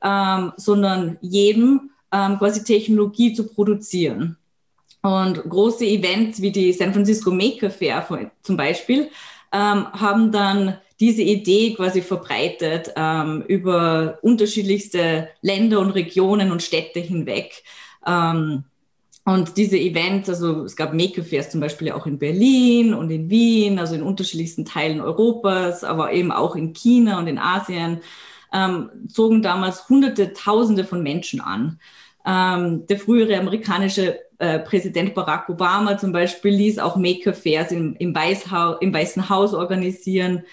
ähm, 0.02 0.52
sondern 0.56 1.16
jedem 1.20 1.90
ähm, 2.12 2.38
quasi 2.38 2.62
Technologie 2.62 3.32
zu 3.32 3.46
produzieren. 3.46 4.36
Und 5.04 5.42
große 5.46 5.84
Events 5.84 6.40
wie 6.40 6.50
die 6.50 6.72
San 6.72 6.94
Francisco 6.94 7.30
Maker 7.30 7.68
Fair 7.68 8.30
zum 8.40 8.56
Beispiel 8.56 9.10
ähm, 9.52 9.86
haben 9.92 10.32
dann 10.32 10.78
diese 10.98 11.20
Idee 11.20 11.74
quasi 11.74 12.00
verbreitet 12.00 12.90
ähm, 12.96 13.44
über 13.46 14.18
unterschiedlichste 14.22 15.28
Länder 15.42 15.80
und 15.80 15.90
Regionen 15.90 16.50
und 16.50 16.62
Städte 16.62 17.00
hinweg. 17.00 17.64
Ähm, 18.06 18.64
und 19.26 19.58
diese 19.58 19.76
Events, 19.76 20.30
also 20.30 20.64
es 20.64 20.74
gab 20.74 20.94
Maker-Fairs 20.94 21.50
zum 21.50 21.60
Beispiel 21.60 21.92
auch 21.92 22.06
in 22.06 22.18
Berlin 22.18 22.94
und 22.94 23.10
in 23.10 23.28
Wien, 23.28 23.78
also 23.78 23.94
in 23.94 24.02
unterschiedlichsten 24.02 24.64
Teilen 24.64 25.02
Europas, 25.02 25.84
aber 25.84 26.14
eben 26.14 26.32
auch 26.32 26.56
in 26.56 26.72
China 26.72 27.18
und 27.18 27.26
in 27.26 27.38
Asien. 27.38 28.00
ähm, 28.54 28.88
zogen 29.08 29.42
damals 29.42 29.86
Hunderte, 29.90 30.32
Tausende 30.32 30.84
von 30.84 31.02
Menschen 31.02 31.42
an. 31.42 31.78
Ähm, 32.26 32.86
der 32.86 32.98
frühere 32.98 33.38
amerikanische 33.38 34.20
äh, 34.38 34.58
Präsident 34.58 35.14
Barack 35.14 35.48
Obama 35.48 35.98
zum 35.98 36.12
Beispiel 36.12 36.52
ließ 36.52 36.78
auch 36.78 36.96
Maker 36.96 37.34
Fairs 37.34 37.72
im, 37.72 37.94
im, 37.98 38.14
im 38.14 38.94
Weißen 38.94 39.28
Haus 39.28 39.54
organisieren. 39.54 40.44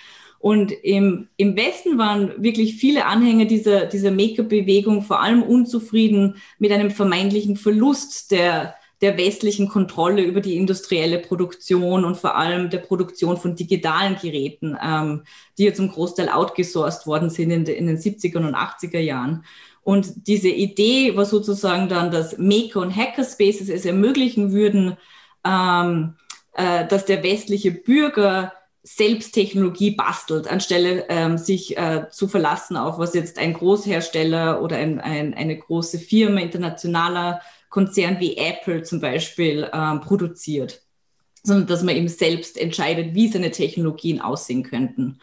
Und 0.42 0.72
im, 0.72 1.28
im 1.38 1.56
Westen 1.56 2.00
waren 2.00 2.42
wirklich 2.42 2.76
viele 2.76 3.06
Anhänger 3.06 3.46
dieser, 3.46 3.86
dieser 3.86 4.10
Maker-Bewegung 4.10 5.04
vor 5.04 5.22
allem 5.22 5.44
unzufrieden 5.44 6.38
mit 6.58 6.72
einem 6.72 6.90
vermeintlichen 6.90 7.58
Verlust 7.58 8.32
der, 8.32 8.74
der 9.02 9.18
westlichen 9.18 9.68
Kontrolle 9.68 10.24
über 10.24 10.42
die 10.42 10.58
industrielle 10.58 11.20
Produktion 11.20 12.06
und 12.06 12.18
vor 12.18 12.36
allem 12.36 12.72
der 12.72 12.80
Produktion 12.80 13.38
von 13.38 13.56
digitalen 13.56 14.16
Geräten, 14.20 14.76
ähm, 14.84 15.24
die 15.60 15.66
ja 15.66 15.74
zum 15.76 15.90
Großteil 15.90 16.30
outgesourced 16.30 17.06
worden 17.06 17.30
sind 17.30 17.52
in, 17.52 17.66
in 17.66 17.86
den 17.86 17.98
70er 17.98 18.38
und 18.38 18.56
80er 18.56 19.00
Jahren. 19.00 19.44
Und 19.84 20.28
diese 20.28 20.50
Idee 20.50 21.16
war 21.16 21.26
sozusagen 21.26 21.90
dann, 21.90 22.12
dass 22.12 22.38
Maker- 22.38 22.82
und 22.82 22.96
Hackerspaces 22.96 23.70
es 23.70 23.86
ermöglichen 23.86 24.52
würden, 24.52 24.98
ähm, 25.44 26.16
äh, 26.54 26.88
dass 26.88 27.06
der 27.06 27.24
westliche 27.24 27.72
Bürger 27.72 28.54
selbst 28.84 29.34
Technologie 29.34 29.92
bastelt, 29.92 30.48
anstelle 30.48 31.06
ähm, 31.10 31.38
sich 31.38 31.78
äh, 31.78 32.08
zu 32.10 32.28
verlassen 32.28 32.78
auf, 32.78 32.98
was 32.98 33.14
jetzt 33.14 33.38
ein 33.38 33.54
Großhersteller 33.54 34.62
oder 34.62 34.78
ein, 34.78 35.00
ein, 35.00 35.34
eine 35.34 35.58
große 35.58 36.00
Firma, 36.00 36.42
internationaler 36.42 37.42
Konzern 37.70 38.20
wie 38.20 38.38
Apple 38.38 38.84
zum 38.84 39.00
Beispiel 39.00 39.70
ähm, 39.72 40.02
produziert, 40.02 40.82
sondern 41.44 41.68
dass 41.68 41.84
man 41.84 41.96
eben 41.96 42.08
selbst 42.08 42.58
entscheidet, 42.58 43.14
wie 43.14 43.28
seine 43.28 43.52
Technologien 43.52 44.20
aussehen 44.20 44.64
könnten. 44.64 45.20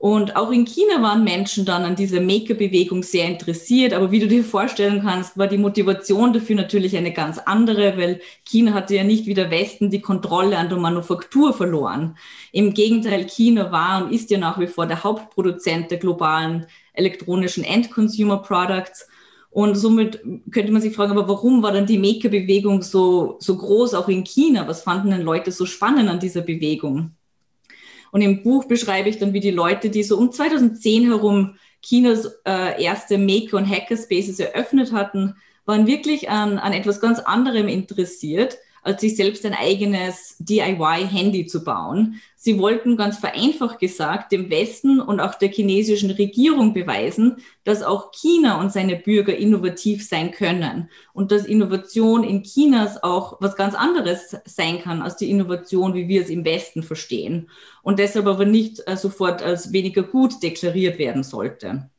Und 0.00 0.34
auch 0.34 0.50
in 0.50 0.64
China 0.64 1.02
waren 1.02 1.24
Menschen 1.24 1.66
dann 1.66 1.82
an 1.82 1.94
dieser 1.94 2.22
Maker-Bewegung 2.22 3.02
sehr 3.02 3.26
interessiert. 3.26 3.92
Aber 3.92 4.10
wie 4.10 4.18
du 4.18 4.28
dir 4.28 4.42
vorstellen 4.42 5.02
kannst, 5.02 5.36
war 5.36 5.46
die 5.46 5.58
Motivation 5.58 6.32
dafür 6.32 6.56
natürlich 6.56 6.96
eine 6.96 7.12
ganz 7.12 7.36
andere, 7.36 7.98
weil 7.98 8.22
China 8.46 8.72
hatte 8.72 8.96
ja 8.96 9.04
nicht 9.04 9.26
wie 9.26 9.34
der 9.34 9.50
Westen 9.50 9.90
die 9.90 10.00
Kontrolle 10.00 10.56
an 10.56 10.70
der 10.70 10.78
Manufaktur 10.78 11.52
verloren. 11.52 12.16
Im 12.50 12.72
Gegenteil, 12.72 13.26
China 13.26 13.72
war 13.72 14.02
und 14.02 14.10
ist 14.10 14.30
ja 14.30 14.38
nach 14.38 14.58
wie 14.58 14.68
vor 14.68 14.86
der 14.86 15.04
Hauptproduzent 15.04 15.90
der 15.90 15.98
globalen 15.98 16.64
elektronischen 16.94 17.62
End-Consumer 17.62 18.38
Products. 18.38 19.06
Und 19.50 19.74
somit 19.74 20.22
könnte 20.50 20.72
man 20.72 20.80
sich 20.80 20.96
fragen, 20.96 21.12
aber 21.12 21.28
warum 21.28 21.62
war 21.62 21.72
dann 21.72 21.84
die 21.84 21.98
Maker-Bewegung 21.98 22.82
so, 22.82 23.36
so 23.38 23.54
groß 23.54 23.92
auch 23.92 24.08
in 24.08 24.24
China? 24.24 24.66
Was 24.66 24.82
fanden 24.82 25.10
denn 25.10 25.20
Leute 25.20 25.52
so 25.52 25.66
spannend 25.66 26.08
an 26.08 26.20
dieser 26.20 26.40
Bewegung? 26.40 27.16
Und 28.12 28.22
im 28.22 28.42
Buch 28.42 28.64
beschreibe 28.64 29.08
ich 29.08 29.18
dann, 29.18 29.32
wie 29.32 29.40
die 29.40 29.50
Leute, 29.50 29.90
die 29.90 30.02
so 30.02 30.18
um 30.18 30.32
2010 30.32 31.04
herum 31.04 31.54
Chinas 31.82 32.26
äh, 32.44 32.82
erste 32.82 33.18
Maker- 33.18 33.56
und 33.56 33.68
Hackerspaces 33.68 34.38
eröffnet 34.38 34.92
hatten, 34.92 35.36
waren 35.64 35.86
wirklich 35.86 36.28
an, 36.28 36.58
an 36.58 36.72
etwas 36.72 37.00
ganz 37.00 37.20
anderem 37.20 37.68
interessiert 37.68 38.58
als 38.82 39.00
sich 39.00 39.16
selbst 39.16 39.44
ein 39.44 39.54
eigenes 39.54 40.36
DIY-Handy 40.38 41.46
zu 41.46 41.64
bauen. 41.64 42.20
Sie 42.36 42.58
wollten 42.58 42.96
ganz 42.96 43.18
vereinfacht 43.18 43.78
gesagt 43.78 44.32
dem 44.32 44.50
Westen 44.50 45.00
und 45.00 45.20
auch 45.20 45.34
der 45.34 45.50
chinesischen 45.50 46.10
Regierung 46.10 46.72
beweisen, 46.72 47.36
dass 47.64 47.82
auch 47.82 48.12
China 48.12 48.60
und 48.60 48.72
seine 48.72 48.96
Bürger 48.96 49.36
innovativ 49.36 50.06
sein 50.06 50.30
können 50.30 50.88
und 51.12 51.32
dass 51.32 51.44
Innovation 51.44 52.24
in 52.24 52.42
Chinas 52.42 53.02
auch 53.02 53.36
was 53.40 53.56
ganz 53.56 53.74
anderes 53.74 54.36
sein 54.46 54.80
kann 54.80 55.02
als 55.02 55.16
die 55.16 55.30
Innovation, 55.30 55.94
wie 55.94 56.08
wir 56.08 56.22
es 56.22 56.30
im 56.30 56.44
Westen 56.44 56.82
verstehen 56.82 57.50
und 57.82 57.98
deshalb 57.98 58.26
aber 58.26 58.44
nicht 58.44 58.82
äh, 58.86 58.96
sofort 58.96 59.42
als 59.42 59.72
weniger 59.72 60.02
gut 60.02 60.42
deklariert 60.42 60.98
werden 60.98 61.22
sollte. 61.22 61.90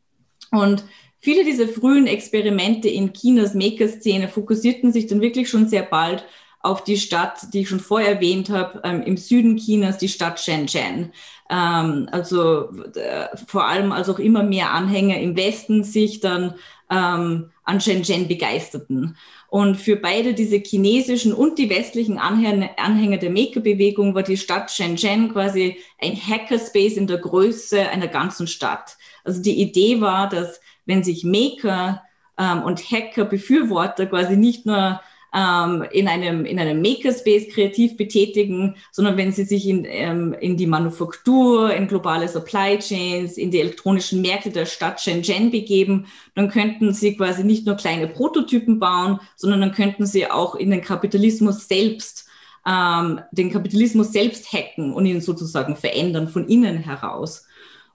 Und 0.51 0.83
Viele 1.23 1.45
dieser 1.45 1.67
frühen 1.67 2.07
Experimente 2.07 2.89
in 2.89 3.13
Chinas 3.13 3.53
Maker-Szene 3.53 4.27
fokussierten 4.27 4.91
sich 4.91 5.05
dann 5.05 5.21
wirklich 5.21 5.49
schon 5.49 5.67
sehr 5.67 5.83
bald 5.83 6.25
auf 6.63 6.83
die 6.83 6.97
Stadt, 6.97 7.53
die 7.53 7.61
ich 7.61 7.69
schon 7.69 7.79
vorher 7.79 8.15
erwähnt 8.15 8.49
habe, 8.49 8.81
ähm, 8.83 9.01
im 9.03 9.17
Süden 9.17 9.57
Chinas, 9.57 9.97
die 9.97 10.09
Stadt 10.09 10.39
Shenzhen. 10.39 11.11
Ähm, 11.49 12.07
also 12.11 12.69
äh, 12.95 13.27
vor 13.47 13.65
allem 13.65 13.91
als 13.91 14.09
auch 14.09 14.19
immer 14.19 14.43
mehr 14.43 14.71
Anhänger 14.71 15.19
im 15.19 15.35
Westen 15.35 15.83
sich 15.83 16.19
dann 16.19 16.55
ähm, 16.89 17.51
an 17.63 17.81
Shenzhen 17.81 18.27
begeisterten. 18.27 19.17
Und 19.47 19.75
für 19.75 19.95
beide 19.95 20.33
diese 20.33 20.57
chinesischen 20.57 21.33
und 21.33 21.57
die 21.57 21.69
westlichen 21.69 22.17
Anhänger, 22.17 22.69
Anhänger 22.77 23.17
der 23.17 23.31
Maker-Bewegung 23.31 24.15
war 24.15 24.23
die 24.23 24.37
Stadt 24.37 24.71
Shenzhen 24.71 25.33
quasi 25.33 25.77
ein 25.99 26.15
Hackerspace 26.15 26.97
in 26.97 27.07
der 27.07 27.17
Größe 27.17 27.89
einer 27.89 28.07
ganzen 28.07 28.47
Stadt. 28.47 28.97
Also 29.23 29.41
die 29.41 29.61
Idee 29.61 29.99
war, 29.99 30.29
dass 30.29 30.59
wenn 30.85 31.03
sich 31.03 31.23
Maker 31.23 32.01
ähm, 32.37 32.63
und 32.63 32.79
Hacker-Befürworter 32.91 34.05
quasi 34.05 34.37
nicht 34.37 34.65
nur 34.65 35.01
ähm, 35.33 35.85
in 35.91 36.07
einem, 36.07 36.45
in 36.45 36.59
einem 36.59 36.81
Makerspace 36.81 37.49
kreativ 37.49 37.97
betätigen, 37.97 38.75
sondern 38.91 39.17
wenn 39.17 39.31
sie 39.31 39.45
sich 39.45 39.67
in, 39.67 39.85
ähm, 39.87 40.33
in 40.39 40.57
die 40.57 40.67
Manufaktur, 40.67 41.73
in 41.73 41.87
globale 41.87 42.27
Supply 42.27 42.77
Chains, 42.79 43.37
in 43.37 43.51
die 43.51 43.61
elektronischen 43.61 44.21
Märkte 44.21 44.49
der 44.49 44.65
Stadt 44.65 44.99
Shenzhen 44.99 45.51
begeben, 45.51 46.07
dann 46.35 46.49
könnten 46.49 46.93
sie 46.93 47.15
quasi 47.15 47.43
nicht 47.43 47.65
nur 47.65 47.75
kleine 47.75 48.07
Prototypen 48.07 48.79
bauen, 48.79 49.19
sondern 49.35 49.61
dann 49.61 49.71
könnten 49.71 50.05
sie 50.05 50.29
auch 50.29 50.55
in 50.55 50.69
den 50.69 50.81
Kapitalismus 50.81 51.67
selbst 51.67 52.27
ähm, 52.65 53.21
den 53.31 53.51
Kapitalismus 53.51 54.11
selbst 54.11 54.53
hacken 54.53 54.93
und 54.93 55.05
ihn 55.05 55.21
sozusagen 55.21 55.75
verändern 55.75 56.27
von 56.27 56.47
innen 56.47 56.77
heraus. 56.77 57.47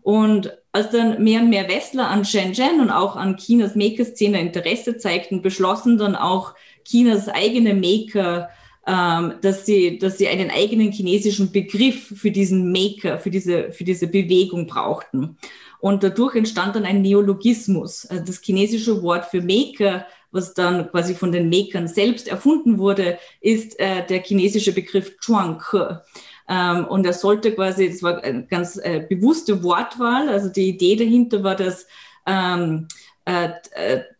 Und 0.02 0.56
als 0.72 0.90
dann 0.90 1.22
mehr 1.22 1.40
und 1.40 1.50
mehr 1.50 1.68
Westler 1.68 2.08
an 2.08 2.24
Shenzhen 2.24 2.80
und 2.80 2.90
auch 2.90 3.16
an 3.16 3.36
Chinas 3.36 3.74
Maker-Szene 3.74 4.40
Interesse 4.40 4.98
zeigten, 4.98 5.42
beschlossen 5.42 5.98
dann 5.98 6.14
auch 6.14 6.54
Chinas 6.86 7.28
eigene 7.28 7.74
Maker, 7.74 8.48
ähm, 8.86 9.34
dass, 9.42 9.66
sie, 9.66 9.98
dass 9.98 10.18
sie 10.18 10.28
einen 10.28 10.50
eigenen 10.50 10.92
chinesischen 10.92 11.50
Begriff 11.50 12.12
für 12.16 12.30
diesen 12.30 12.70
Maker, 12.70 13.18
für 13.18 13.30
diese, 13.30 13.72
für 13.72 13.84
diese 13.84 14.06
Bewegung 14.06 14.66
brauchten. 14.66 15.36
Und 15.80 16.02
dadurch 16.02 16.36
entstand 16.36 16.76
dann 16.76 16.84
ein 16.84 17.02
Neologismus. 17.02 18.06
Also 18.06 18.24
das 18.24 18.40
chinesische 18.40 19.02
Wort 19.02 19.26
für 19.26 19.42
Maker, 19.42 20.06
was 20.30 20.54
dann 20.54 20.90
quasi 20.90 21.14
von 21.14 21.32
den 21.32 21.48
Makern 21.48 21.88
selbst 21.88 22.28
erfunden 22.28 22.78
wurde, 22.78 23.18
ist 23.40 23.78
äh, 23.78 24.06
der 24.06 24.22
chinesische 24.22 24.72
Begriff 24.72 25.18
Chuangke. 25.18 26.02
Ähm, 26.48 26.86
und 26.86 27.04
er 27.04 27.12
sollte 27.12 27.52
quasi, 27.52 27.88
das 27.90 28.02
war 28.02 28.22
eine 28.22 28.46
ganz 28.46 28.76
äh, 28.76 29.04
bewusste 29.08 29.62
Wortwahl, 29.62 30.28
also 30.28 30.48
die 30.48 30.68
Idee 30.68 30.96
dahinter 30.96 31.42
war, 31.42 31.56
dass 31.56 31.86
ähm, 32.26 32.86
äh, 32.86 32.86
äh, 32.86 33.05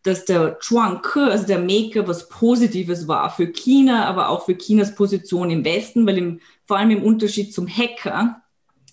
dass 0.02 0.24
der 0.24 0.58
Chuangke, 0.58 1.24
also 1.24 1.46
der 1.46 1.60
Maker, 1.60 2.08
was 2.08 2.28
Positives 2.28 3.06
war 3.06 3.30
für 3.30 3.46
China, 3.46 4.04
aber 4.06 4.28
auch 4.30 4.44
für 4.44 4.58
Chinas 4.58 4.94
Position 4.94 5.50
im 5.50 5.64
Westen, 5.64 6.06
weil 6.06 6.18
im, 6.18 6.40
vor 6.66 6.78
allem 6.78 6.90
im 6.90 7.04
Unterschied 7.04 7.54
zum 7.54 7.68
Hacker 7.68 8.42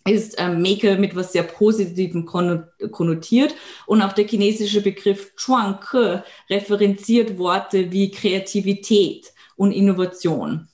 ist 0.05 0.35
ähm, 0.37 0.61
Maker 0.61 0.97
mit 0.97 1.15
was 1.15 1.31
sehr 1.31 1.43
Positivem 1.43 2.25
konnotiert 2.25 3.55
und 3.85 4.01
auch 4.01 4.13
der 4.13 4.27
chinesische 4.27 4.81
Begriff 4.81 5.35
Chuangke 5.35 6.23
referenziert 6.49 7.37
Worte 7.37 7.91
wie 7.91 8.11
Kreativität 8.11 9.33
und 9.55 9.71
Innovation. 9.71 10.67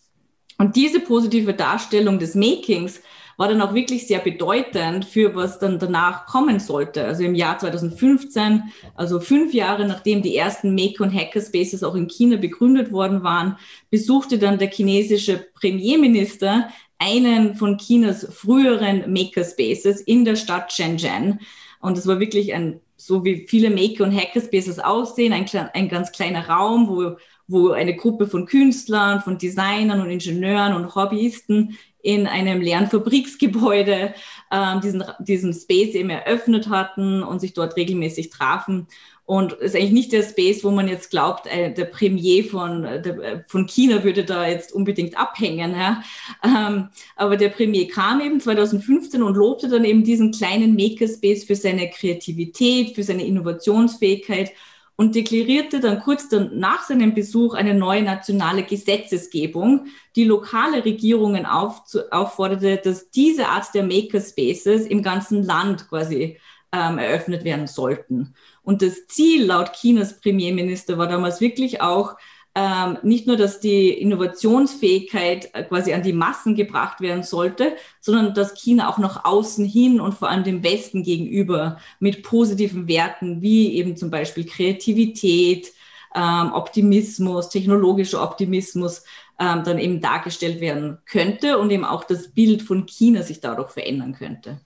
Und 0.58 0.76
diese 0.76 1.00
positive 1.00 1.54
Darstellung 1.54 2.20
des 2.20 2.36
Makings 2.36 3.02
war 3.40 3.48
dann 3.48 3.62
auch 3.62 3.74
wirklich 3.74 4.06
sehr 4.06 4.20
bedeutend 4.20 5.06
für 5.06 5.34
was 5.34 5.60
dann 5.60 5.80
danach 5.80 6.26
kommen 6.26 6.60
sollte. 6.60 7.06
Also 7.06 7.24
im 7.24 7.36
Jahr 7.36 7.58
2015, 7.58 8.64
also 8.96 9.22
fünf 9.22 9.54
Jahre 9.54 9.88
nachdem 9.88 10.22
die 10.22 10.36
ersten 10.36 10.76
Make- 10.76 11.02
und 11.02 11.16
Hackerspaces 11.16 11.82
auch 11.82 11.96
in 11.96 12.10
China 12.10 12.36
begründet 12.36 12.92
worden 12.92 13.24
waren, 13.24 13.58
besuchte 13.90 14.40
dann 14.40 14.58
der 14.60 14.70
chinesische 14.70 15.38
Premierminister 15.54 16.68
einen 16.98 17.56
von 17.56 17.78
Chinas 17.78 18.28
früheren 18.30 19.10
Makerspaces 19.10 20.02
in 20.02 20.26
der 20.26 20.36
Stadt 20.36 20.74
Shenzhen. 20.74 21.40
Und 21.80 21.98
es 21.98 22.06
war 22.08 22.20
wirklich 22.20 22.54
ein, 22.54 22.82
so 22.98 23.24
wie 23.24 23.48
viele 23.48 23.70
Maker- 23.70 24.04
und 24.04 24.14
Hackerspaces 24.14 24.80
aussehen, 24.80 25.32
ein, 25.32 25.46
ein 25.74 25.88
ganz 25.88 26.12
kleiner 26.12 26.50
Raum, 26.50 26.90
wo, 26.90 27.16
wo 27.48 27.72
eine 27.72 27.96
Gruppe 27.96 28.28
von 28.28 28.46
Künstlern, 28.46 29.22
von 29.22 29.38
Designern 29.38 30.02
und 30.02 30.10
Ingenieuren 30.10 30.74
und 30.74 30.94
Hobbyisten 30.94 31.78
in 32.02 32.28
einem 32.28 32.62
leeren 32.62 32.88
Fabriksgebäude 32.88 34.14
ähm, 34.52 34.82
diesen, 34.82 35.04
diesen 35.20 35.54
Space 35.54 35.96
eben 35.96 36.10
eröffnet 36.10 36.70
hatten 36.70 37.24
und 37.24 37.40
sich 37.40 37.54
dort 37.54 37.76
regelmäßig 37.76 38.30
trafen. 38.30 38.88
Und 39.30 39.54
es 39.60 39.74
ist 39.74 39.76
eigentlich 39.76 39.92
nicht 39.92 40.12
der 40.12 40.24
Space, 40.24 40.64
wo 40.64 40.72
man 40.72 40.88
jetzt 40.88 41.12
glaubt, 41.12 41.46
äh, 41.46 41.72
der 41.72 41.86
Premier 41.86 42.44
von, 42.44 42.84
äh, 42.84 43.00
der, 43.00 43.20
äh, 43.20 43.44
von 43.48 43.68
China 43.68 44.04
würde 44.04 44.26
da 44.26 44.48
jetzt 44.48 44.74
unbedingt 44.74 45.20
abhängen. 45.20 45.76
Ja? 45.76 46.02
Ähm, 46.44 46.90
aber 47.16 47.38
der 47.38 47.50
Premier 47.50 47.88
kam 47.88 48.22
eben 48.22 48.40
2015 48.40 49.22
und 49.22 49.38
lobte 49.38 49.70
dann 49.70 49.84
eben 49.84 50.04
diesen 50.04 50.32
kleinen 50.32 50.76
Makerspace 50.76 51.44
für 51.44 51.56
seine 51.56 51.92
Kreativität, 51.92 52.96
für 52.96 53.04
seine 53.04 53.24
Innovationsfähigkeit 53.24 54.52
und 55.00 55.16
deklarierte 55.16 55.80
dann 55.80 56.02
kurz 56.02 56.28
nach 56.52 56.84
seinem 56.84 57.14
Besuch 57.14 57.54
eine 57.54 57.74
neue 57.74 58.04
nationale 58.04 58.64
Gesetzesgebung, 58.64 59.86
die 60.18 60.26
lokale 60.26 60.84
Regierungen 60.84 61.46
auf, 61.46 61.84
aufforderte, 62.12 62.82
dass 62.84 63.10
diese 63.10 63.48
Art 63.48 63.74
der 63.74 63.84
Makerspaces 63.84 64.86
im 64.88 65.02
ganzen 65.02 65.44
Land 65.44 65.88
quasi 65.88 66.38
ähm, 66.74 66.98
eröffnet 66.98 67.46
werden 67.46 67.68
sollten. 67.68 68.36
Und 68.62 68.82
das 68.82 69.08
Ziel 69.08 69.46
laut 69.46 69.72
Chinas 69.72 70.20
Premierminister 70.20 70.98
war 70.98 71.08
damals 71.08 71.40
wirklich 71.40 71.80
auch, 71.80 72.18
ähm, 72.56 72.98
nicht 73.04 73.28
nur, 73.28 73.38
dass 73.38 73.60
die 73.60 73.90
Innovationsfähigkeit 73.90 75.54
äh, 75.54 75.64
quasi 75.64 75.94
an 75.94 76.02
die 76.02 76.14
Massen 76.14 76.56
gebracht 76.56 77.00
werden 77.00 77.24
sollte, 77.24 77.76
sondern 78.02 78.34
dass 78.34 78.56
China 78.56 78.90
auch 78.90 78.98
nach 78.98 79.24
außen 79.24 79.66
hin 79.66 80.02
und 80.02 80.16
vor 80.16 80.30
allem 80.30 80.44
dem 80.44 80.64
Westen 80.64 81.04
gegenüber 81.04 81.78
mit 82.00 82.24
positiven 82.24 82.88
Werten 82.88 83.42
wie 83.42 83.76
eben 83.76 83.96
zum 83.96 84.10
Beispiel 84.10 84.46
Kreativität, 84.46 85.72
ähm, 86.16 86.52
Optimismus, 86.54 87.50
technologischer 87.50 88.24
Optimismus 88.24 89.04
ähm, 89.40 89.64
dann 89.64 89.78
eben 89.78 90.02
dargestellt 90.02 90.60
werden 90.60 90.98
könnte 91.06 91.60
und 91.60 91.70
eben 91.70 91.86
auch 91.86 92.04
das 92.04 92.30
Bild 92.30 92.64
von 92.64 92.88
China 92.88 93.22
sich 93.22 93.42
dadurch 93.42 93.70
verändern 93.70 94.14
könnte. 94.14 94.60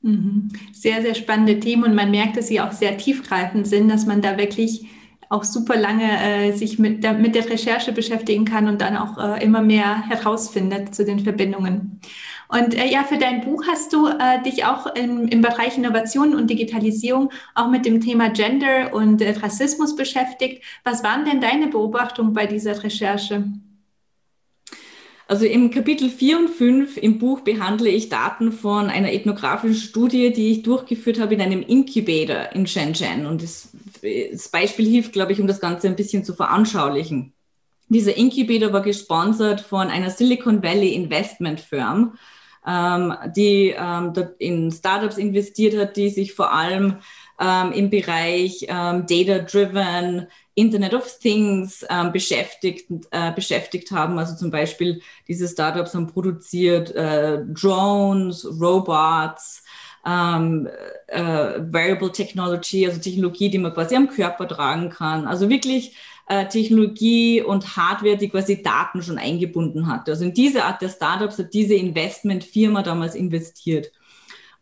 Mhm. 0.00 0.48
Sehr, 0.72 1.02
sehr 1.02 1.14
spannende 1.14 1.58
Themen 1.58 1.84
und 1.84 1.94
man 1.94 2.12
merkt, 2.12 2.36
dass 2.36 2.46
sie 2.46 2.60
auch 2.60 2.72
sehr 2.72 2.96
tiefgreifend 2.96 3.66
sind, 3.66 3.88
dass 3.88 4.06
man 4.06 4.22
da 4.22 4.38
wirklich 4.38 4.86
auch 5.28 5.44
super 5.44 5.76
lange 5.76 6.04
äh, 6.04 6.52
sich 6.52 6.78
mit 6.78 7.02
der, 7.02 7.14
mit 7.14 7.34
der 7.34 7.48
Recherche 7.48 7.92
beschäftigen 7.92 8.44
kann 8.44 8.68
und 8.68 8.80
dann 8.80 8.96
auch 8.96 9.18
äh, 9.18 9.42
immer 9.42 9.62
mehr 9.62 10.08
herausfindet 10.08 10.94
zu 10.94 11.04
den 11.04 11.20
Verbindungen. 11.20 12.00
Und 12.48 12.74
äh, 12.74 12.86
ja, 12.86 13.02
für 13.02 13.18
dein 13.18 13.40
Buch 13.40 13.64
hast 13.66 13.92
du 13.92 14.06
äh, 14.06 14.42
dich 14.44 14.64
auch 14.64 14.86
im, 14.94 15.26
im 15.28 15.42
Bereich 15.42 15.76
Innovation 15.76 16.34
und 16.34 16.48
Digitalisierung 16.48 17.30
auch 17.54 17.68
mit 17.68 17.84
dem 17.86 18.00
Thema 18.00 18.30
Gender 18.30 18.94
und 18.94 19.20
äh, 19.20 19.30
Rassismus 19.30 19.96
beschäftigt. 19.96 20.62
Was 20.84 21.02
waren 21.02 21.24
denn 21.24 21.40
deine 21.40 21.66
Beobachtungen 21.66 22.32
bei 22.34 22.46
dieser 22.46 22.82
Recherche? 22.84 23.44
Also 25.28 25.44
im 25.44 25.72
Kapitel 25.72 26.08
4 26.08 26.38
und 26.38 26.50
5 26.50 26.96
im 26.98 27.18
Buch 27.18 27.40
behandle 27.40 27.88
ich 27.88 28.10
Daten 28.10 28.52
von 28.52 28.88
einer 28.88 29.12
ethnografischen 29.12 29.74
Studie, 29.74 30.32
die 30.32 30.52
ich 30.52 30.62
durchgeführt 30.62 31.18
habe 31.18 31.34
in 31.34 31.40
einem 31.40 31.62
Incubator 31.62 32.52
in 32.54 32.68
Shenzhen. 32.68 33.26
Und 33.26 33.42
das, 33.42 33.72
das 34.02 34.48
Beispiel 34.48 34.86
hilft, 34.88 35.12
glaube 35.12 35.32
ich, 35.32 35.40
um 35.40 35.46
das 35.46 35.60
Ganze 35.60 35.88
ein 35.88 35.96
bisschen 35.96 36.24
zu 36.24 36.34
veranschaulichen. 36.34 37.32
Dieser 37.88 38.16
Incubator 38.16 38.72
war 38.72 38.82
gesponsert 38.82 39.60
von 39.60 39.88
einer 39.88 40.10
Silicon 40.10 40.62
Valley 40.62 40.94
Investment 40.94 41.60
Firm, 41.60 42.18
ähm, 42.66 43.14
die 43.36 43.74
ähm, 43.78 44.12
in 44.38 44.72
Startups 44.72 45.18
investiert 45.18 45.76
hat, 45.76 45.96
die 45.96 46.10
sich 46.10 46.34
vor 46.34 46.52
allem 46.52 46.96
ähm, 47.40 47.72
im 47.72 47.90
Bereich 47.90 48.66
ähm, 48.68 49.06
Data-Driven 49.06 50.26
Internet 50.56 50.94
of 50.94 51.18
Things 51.18 51.84
ähm, 51.90 52.12
beschäftigt, 52.12 52.90
äh, 53.10 53.30
beschäftigt 53.32 53.90
haben. 53.92 54.18
Also 54.18 54.36
zum 54.36 54.50
Beispiel 54.50 55.02
diese 55.28 55.46
Startups 55.46 55.94
haben 55.94 56.06
produziert 56.06 56.92
äh, 56.94 57.44
Drones, 57.46 58.46
Robots, 58.58 59.62
ähm, 60.06 60.68
äh, 61.08 61.20
Variable 61.20 62.12
Technology, 62.12 62.86
also 62.86 63.00
Technologie, 63.00 63.50
die 63.50 63.58
man 63.58 63.74
quasi 63.74 63.96
am 63.96 64.08
Körper 64.08 64.46
tragen 64.46 64.90
kann. 64.90 65.26
Also 65.26 65.50
wirklich 65.50 65.96
äh, 66.28 66.46
Technologie 66.46 67.42
und 67.42 67.76
Hardware, 67.76 68.16
die 68.16 68.28
quasi 68.28 68.62
Daten 68.62 69.02
schon 69.02 69.18
eingebunden 69.18 69.88
hatte. 69.88 70.12
Also 70.12 70.24
in 70.24 70.34
diese 70.34 70.64
Art 70.64 70.80
der 70.80 70.88
Startups 70.88 71.38
hat 71.38 71.52
diese 71.52 71.74
Investmentfirma 71.74 72.82
damals 72.82 73.14
investiert. 73.14 73.90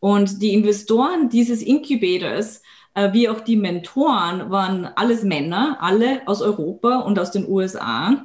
Und 0.00 0.42
die 0.42 0.54
Investoren 0.54 1.28
dieses 1.28 1.62
Incubators 1.62 2.62
äh, 2.94 3.12
wie 3.12 3.28
auch 3.28 3.40
die 3.40 3.56
Mentoren 3.56 4.50
waren 4.50 4.86
alles 4.86 5.22
Männer, 5.24 5.78
alle 5.80 6.26
aus 6.26 6.40
Europa 6.40 7.00
und 7.00 7.18
aus 7.18 7.30
den 7.30 7.48
USA. 7.48 8.24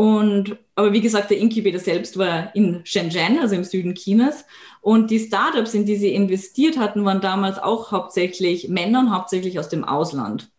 Und, 0.00 0.56
aber 0.76 0.94
wie 0.94 1.02
gesagt, 1.02 1.30
der 1.30 1.36
Incubator 1.36 1.78
selbst 1.78 2.16
war 2.16 2.56
in 2.56 2.80
Shenzhen, 2.84 3.38
also 3.38 3.54
im 3.54 3.64
Süden 3.64 3.94
Chinas. 3.94 4.46
Und 4.80 5.10
die 5.10 5.18
Startups, 5.18 5.74
in 5.74 5.84
die 5.84 5.96
sie 5.96 6.14
investiert 6.14 6.78
hatten, 6.78 7.04
waren 7.04 7.20
damals 7.20 7.58
auch 7.58 7.92
hauptsächlich 7.92 8.70
Männer 8.70 9.00
und 9.00 9.14
hauptsächlich 9.14 9.58
aus 9.58 9.68
dem 9.68 9.84
Ausland. 9.84 10.50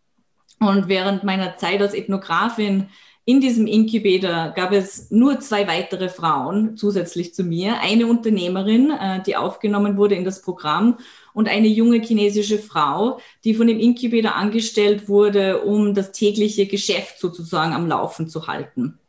Und 0.60 0.86
während 0.86 1.24
meiner 1.24 1.56
Zeit 1.56 1.82
als 1.82 1.92
Ethnografin 1.92 2.86
in 3.24 3.40
diesem 3.40 3.66
Incubator 3.66 4.52
gab 4.54 4.70
es 4.70 5.10
nur 5.10 5.40
zwei 5.40 5.66
weitere 5.66 6.08
Frauen 6.08 6.76
zusätzlich 6.76 7.34
zu 7.34 7.42
mir. 7.42 7.80
Eine 7.80 8.06
Unternehmerin, 8.06 8.92
äh, 8.92 9.24
die 9.24 9.34
aufgenommen 9.34 9.96
wurde 9.96 10.14
in 10.14 10.24
das 10.24 10.40
Programm 10.40 10.98
und 11.32 11.48
eine 11.48 11.66
junge 11.66 12.00
chinesische 12.00 12.60
Frau, 12.60 13.18
die 13.42 13.54
von 13.54 13.66
dem 13.66 13.80
Incubator 13.80 14.36
angestellt 14.36 15.08
wurde, 15.08 15.62
um 15.62 15.94
das 15.94 16.12
tägliche 16.12 16.66
Geschäft 16.66 17.18
sozusagen 17.18 17.72
am 17.72 17.88
Laufen 17.88 18.28
zu 18.28 18.46
halten. 18.46 19.00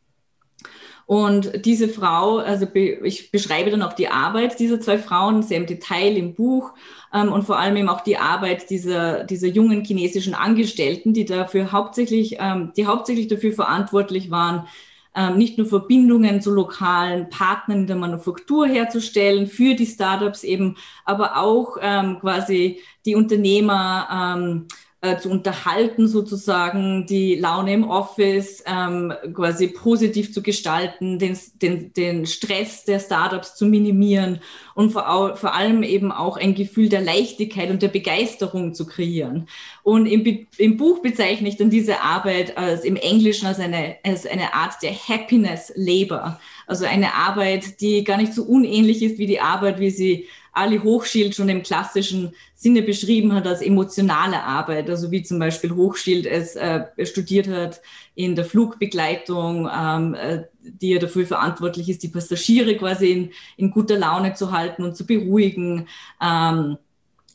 Und 1.06 1.66
diese 1.66 1.88
Frau, 1.88 2.38
also 2.38 2.66
ich 2.74 3.30
beschreibe 3.30 3.70
dann 3.70 3.82
auch 3.82 3.92
die 3.92 4.08
Arbeit 4.08 4.58
dieser 4.58 4.80
zwei 4.80 4.98
Frauen 4.98 5.42
sehr 5.42 5.58
im 5.58 5.66
Detail 5.66 6.16
im 6.16 6.34
Buch 6.34 6.72
ähm, 7.12 7.30
und 7.30 7.44
vor 7.44 7.58
allem 7.58 7.76
eben 7.76 7.88
auch 7.88 8.00
die 8.00 8.16
Arbeit 8.16 8.70
dieser, 8.70 9.24
dieser 9.24 9.48
jungen 9.48 9.84
chinesischen 9.84 10.34
Angestellten, 10.34 11.12
die 11.12 11.26
dafür 11.26 11.72
hauptsächlich, 11.72 12.36
ähm, 12.38 12.72
die 12.76 12.86
hauptsächlich 12.86 13.28
dafür 13.28 13.52
verantwortlich 13.52 14.30
waren, 14.30 14.66
ähm, 15.14 15.36
nicht 15.36 15.58
nur 15.58 15.66
Verbindungen 15.66 16.40
zu 16.40 16.50
lokalen 16.50 17.28
Partnern 17.28 17.80
in 17.82 17.86
der 17.86 17.96
Manufaktur 17.96 18.66
herzustellen, 18.66 19.46
für 19.46 19.74
die 19.74 19.86
Startups 19.86 20.42
eben, 20.42 20.76
aber 21.04 21.36
auch 21.36 21.76
ähm, 21.80 22.18
quasi 22.20 22.80
die 23.04 23.14
Unternehmer 23.14 24.08
ähm, 24.36 24.66
äh, 25.04 25.18
zu 25.18 25.28
unterhalten, 25.28 26.08
sozusagen 26.08 27.04
die 27.06 27.34
Laune 27.34 27.74
im 27.74 27.84
Office 27.84 28.64
ähm, 28.66 29.12
quasi 29.34 29.68
positiv 29.68 30.32
zu 30.32 30.42
gestalten, 30.42 31.18
den, 31.18 31.38
den, 31.60 31.92
den 31.92 32.26
Stress 32.26 32.84
der 32.84 32.98
Startups 33.00 33.54
zu 33.54 33.66
minimieren 33.66 34.40
und 34.74 34.92
vor, 34.92 35.36
vor 35.36 35.54
allem 35.54 35.82
eben 35.82 36.10
auch 36.10 36.38
ein 36.38 36.54
Gefühl 36.54 36.88
der 36.88 37.02
Leichtigkeit 37.02 37.70
und 37.70 37.82
der 37.82 37.88
Begeisterung 37.88 38.72
zu 38.72 38.86
kreieren. 38.86 39.46
Und 39.82 40.06
im, 40.06 40.46
im 40.56 40.76
Buch 40.78 41.02
bezeichne 41.02 41.48
ich 41.50 41.58
dann 41.58 41.68
diese 41.68 42.00
Arbeit 42.00 42.56
als 42.56 42.82
im 42.82 42.96
Englischen 42.96 43.46
als 43.46 43.60
eine, 43.60 43.96
als 44.04 44.26
eine 44.26 44.54
Art 44.54 44.82
der 44.82 44.94
Happiness 44.94 45.70
Labor. 45.76 46.40
Also 46.66 46.86
eine 46.86 47.12
Arbeit, 47.12 47.82
die 47.82 48.04
gar 48.04 48.16
nicht 48.16 48.32
so 48.32 48.44
unähnlich 48.44 49.02
ist 49.02 49.18
wie 49.18 49.26
die 49.26 49.40
Arbeit, 49.40 49.80
wie 49.80 49.90
sie 49.90 50.28
Ali 50.54 50.78
Hochschild 50.78 51.34
schon 51.34 51.48
im 51.48 51.62
klassischen 51.62 52.32
Sinne 52.54 52.82
beschrieben 52.82 53.34
hat 53.34 53.46
als 53.46 53.60
emotionale 53.60 54.42
Arbeit, 54.42 54.88
also 54.88 55.10
wie 55.10 55.22
zum 55.22 55.38
Beispiel 55.38 55.72
Hochschild 55.72 56.26
es 56.26 56.56
äh, 56.56 56.84
studiert 57.04 57.48
hat 57.48 57.80
in 58.14 58.36
der 58.36 58.44
Flugbegleitung, 58.44 59.68
ähm, 59.74 60.14
äh, 60.14 60.44
die 60.62 60.90
ja 60.90 60.98
dafür 60.98 61.26
verantwortlich 61.26 61.88
ist, 61.88 62.02
die 62.02 62.08
Passagiere 62.08 62.76
quasi 62.76 63.10
in, 63.10 63.30
in 63.56 63.70
guter 63.70 63.98
Laune 63.98 64.34
zu 64.34 64.52
halten 64.52 64.84
und 64.84 64.96
zu 64.96 65.04
beruhigen. 65.04 65.88
Ähm, 66.22 66.78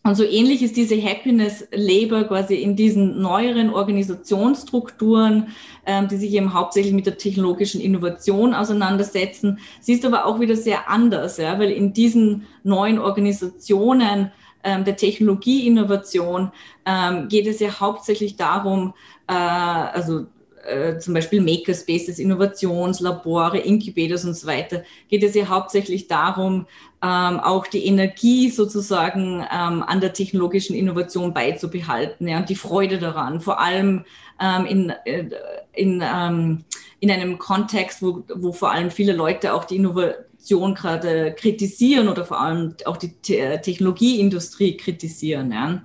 und 0.03 0.15
so 0.15 0.23
ähnlich 0.23 0.63
ist 0.63 0.77
diese 0.77 1.01
Happiness 1.01 1.67
Labor 1.71 2.23
quasi 2.23 2.55
in 2.55 2.75
diesen 2.75 3.21
neueren 3.21 3.69
Organisationsstrukturen, 3.69 5.49
ähm, 5.85 6.07
die 6.07 6.15
sich 6.15 6.33
eben 6.33 6.53
hauptsächlich 6.53 6.93
mit 6.93 7.05
der 7.05 7.17
technologischen 7.17 7.81
Innovation 7.81 8.53
auseinandersetzen. 8.53 9.59
Sie 9.81 9.93
ist 9.93 10.05
aber 10.05 10.25
auch 10.25 10.39
wieder 10.39 10.55
sehr 10.55 10.89
anders, 10.89 11.37
ja, 11.37 11.59
weil 11.59 11.71
in 11.71 11.91
diesen 11.93 12.47
neuen 12.63 12.97
Organisationen 12.97 14.31
ähm, 14.63 14.85
der 14.85 14.95
Technologieinnovation 14.95 16.51
ähm, 16.85 17.27
geht 17.27 17.47
es 17.47 17.59
ja 17.59 17.79
hauptsächlich 17.79 18.37
darum, 18.37 18.93
äh, 19.27 19.33
also 19.33 20.27
äh, 20.65 20.97
zum 20.99 21.13
Beispiel 21.13 21.41
Makerspaces, 21.41 22.19
Innovationslabore, 22.19 23.59
Incubators 23.59 24.25
und 24.25 24.35
so 24.35 24.47
weiter, 24.47 24.83
geht 25.07 25.23
es 25.23 25.35
ja 25.35 25.47
hauptsächlich 25.47 26.07
darum, 26.07 26.65
ähm, 27.01 27.39
auch 27.39 27.67
die 27.67 27.85
Energie 27.85 28.49
sozusagen 28.49 29.45
ähm, 29.51 29.83
an 29.83 30.01
der 30.01 30.13
technologischen 30.13 30.75
Innovation 30.75 31.33
beizubehalten 31.33 32.27
ja, 32.27 32.39
und 32.39 32.49
die 32.49 32.55
Freude 32.55 32.97
daran, 32.97 33.39
vor 33.39 33.59
allem 33.59 34.03
ähm, 34.41 34.65
in, 34.65 34.89
äh, 35.05 35.29
in, 35.73 36.03
ähm, 36.05 36.65
in 36.99 37.11
einem 37.11 37.37
Kontext, 37.37 38.01
wo, 38.01 38.23
wo 38.35 38.51
vor 38.51 38.71
allem 38.71 38.91
viele 38.91 39.13
Leute 39.13 39.53
auch 39.53 39.63
die 39.63 39.77
Innovation 39.77 40.75
gerade 40.75 41.33
kritisieren 41.33 42.09
oder 42.09 42.25
vor 42.25 42.41
allem 42.41 42.75
auch 42.85 42.97
die 42.97 43.13
Te 43.21 43.61
Technologieindustrie 43.61 44.75
kritisieren. 44.75 45.51
Ja. 45.51 45.81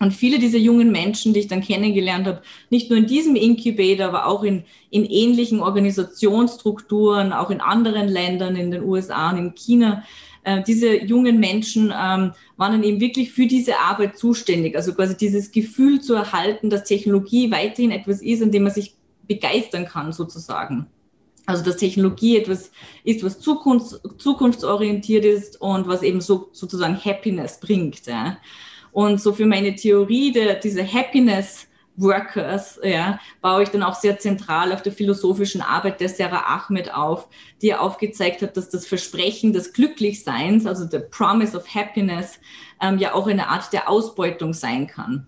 Und 0.00 0.12
viele 0.12 0.38
dieser 0.38 0.58
jungen 0.58 0.92
Menschen, 0.92 1.34
die 1.34 1.40
ich 1.40 1.48
dann 1.48 1.60
kennengelernt 1.60 2.26
habe, 2.26 2.42
nicht 2.70 2.88
nur 2.88 2.98
in 2.98 3.06
diesem 3.06 3.34
Incubator, 3.34 4.06
aber 4.06 4.26
auch 4.26 4.44
in, 4.44 4.64
in 4.90 5.04
ähnlichen 5.04 5.60
Organisationsstrukturen, 5.60 7.32
auch 7.32 7.50
in 7.50 7.60
anderen 7.60 8.08
Ländern, 8.08 8.54
in 8.54 8.70
den 8.70 8.84
USA 8.84 9.30
und 9.30 9.38
in 9.38 9.54
China, 9.54 10.04
äh, 10.44 10.62
diese 10.62 11.04
jungen 11.04 11.40
Menschen 11.40 11.86
ähm, 11.86 12.32
waren 12.56 12.72
dann 12.72 12.84
eben 12.84 13.00
wirklich 13.00 13.32
für 13.32 13.46
diese 13.46 13.78
Arbeit 13.80 14.16
zuständig. 14.16 14.76
Also 14.76 14.94
quasi 14.94 15.16
dieses 15.16 15.50
Gefühl 15.50 16.00
zu 16.00 16.14
erhalten, 16.14 16.70
dass 16.70 16.84
Technologie 16.84 17.50
weiterhin 17.50 17.90
etwas 17.90 18.22
ist, 18.22 18.42
an 18.42 18.52
dem 18.52 18.62
man 18.62 18.72
sich 18.72 18.94
begeistern 19.26 19.84
kann, 19.84 20.12
sozusagen. 20.12 20.86
Also 21.44 21.64
dass 21.64 21.76
Technologie 21.76 22.36
etwas 22.36 22.70
ist, 23.04 23.24
was 23.24 23.40
zukunfts 23.40 24.00
zukunftsorientiert 24.18 25.24
ist 25.24 25.60
und 25.60 25.88
was 25.88 26.02
eben 26.02 26.20
so 26.20 26.50
sozusagen 26.52 26.96
Happiness 26.96 27.58
bringt. 27.58 28.06
Ja. 28.06 28.38
Und 28.92 29.20
so 29.20 29.32
für 29.32 29.46
meine 29.46 29.74
Theorie 29.74 30.32
der, 30.32 30.54
dieser 30.54 30.84
Happiness 30.84 31.66
Workers, 31.96 32.78
ja, 32.82 33.18
baue 33.42 33.64
ich 33.64 33.70
dann 33.70 33.82
auch 33.82 33.94
sehr 33.94 34.18
zentral 34.18 34.72
auf 34.72 34.82
der 34.82 34.92
philosophischen 34.92 35.60
Arbeit 35.60 36.00
der 36.00 36.08
Sarah 36.08 36.44
Ahmed 36.46 36.94
auf, 36.94 37.28
die 37.60 37.74
aufgezeigt 37.74 38.42
hat, 38.42 38.56
dass 38.56 38.70
das 38.70 38.86
Versprechen 38.86 39.52
des 39.52 39.72
Glücklichseins, 39.72 40.64
also 40.64 40.86
the 40.88 41.00
promise 41.10 41.56
of 41.56 41.74
happiness, 41.74 42.38
ähm, 42.80 42.98
ja 42.98 43.14
auch 43.14 43.26
eine 43.26 43.48
Art 43.48 43.72
der 43.72 43.88
Ausbeutung 43.88 44.52
sein 44.52 44.86
kann. 44.86 45.26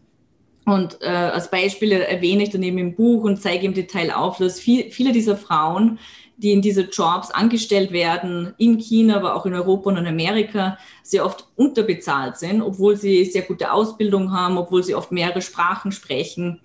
Und 0.65 0.99
äh, 1.03 1.07
als 1.07 1.51
Beispiele 1.51 2.07
erwähne 2.07 2.45
ich 2.45 2.51
dann 2.51 2.63
eben 2.63 2.79
im 2.79 2.95
Buch 2.95 3.25
und 3.25 3.43
zeige 3.43 3.67
im 3.67 3.75
Detail 3.75 4.13
auf, 4.13 4.39
dass 4.39 4.61
viel, 4.61 4.91
viele 4.93 5.11
dieser 5.11 5.37
Frauen, 5.37 5.99
die 6.43 6.53
in 6.53 6.63
diese 6.63 6.83
Jobs 6.83 7.31
angestellt 7.31 7.93
werden, 7.93 8.55
in 8.59 8.79
China, 8.79 9.17
aber 9.17 9.37
auch 9.37 9.47
in 9.47 9.55
Europa 9.55 9.91
und 9.91 9.97
in 9.97 10.07
Amerika, 10.07 10.79
sehr 11.03 11.25
oft 11.25 11.47
unterbezahlt 11.57 12.39
sind, 12.39 12.63
obwohl 12.63 12.97
sie 12.97 13.25
sehr 13.25 13.43
gute 13.43 13.73
Ausbildung 13.73 14.33
haben, 14.33 14.59
obwohl 14.59 14.83
sie 14.83 14.95
oft 14.95 15.13
mehrere 15.13 15.43
Sprachen 15.43 15.93
sprechen. 15.93 16.61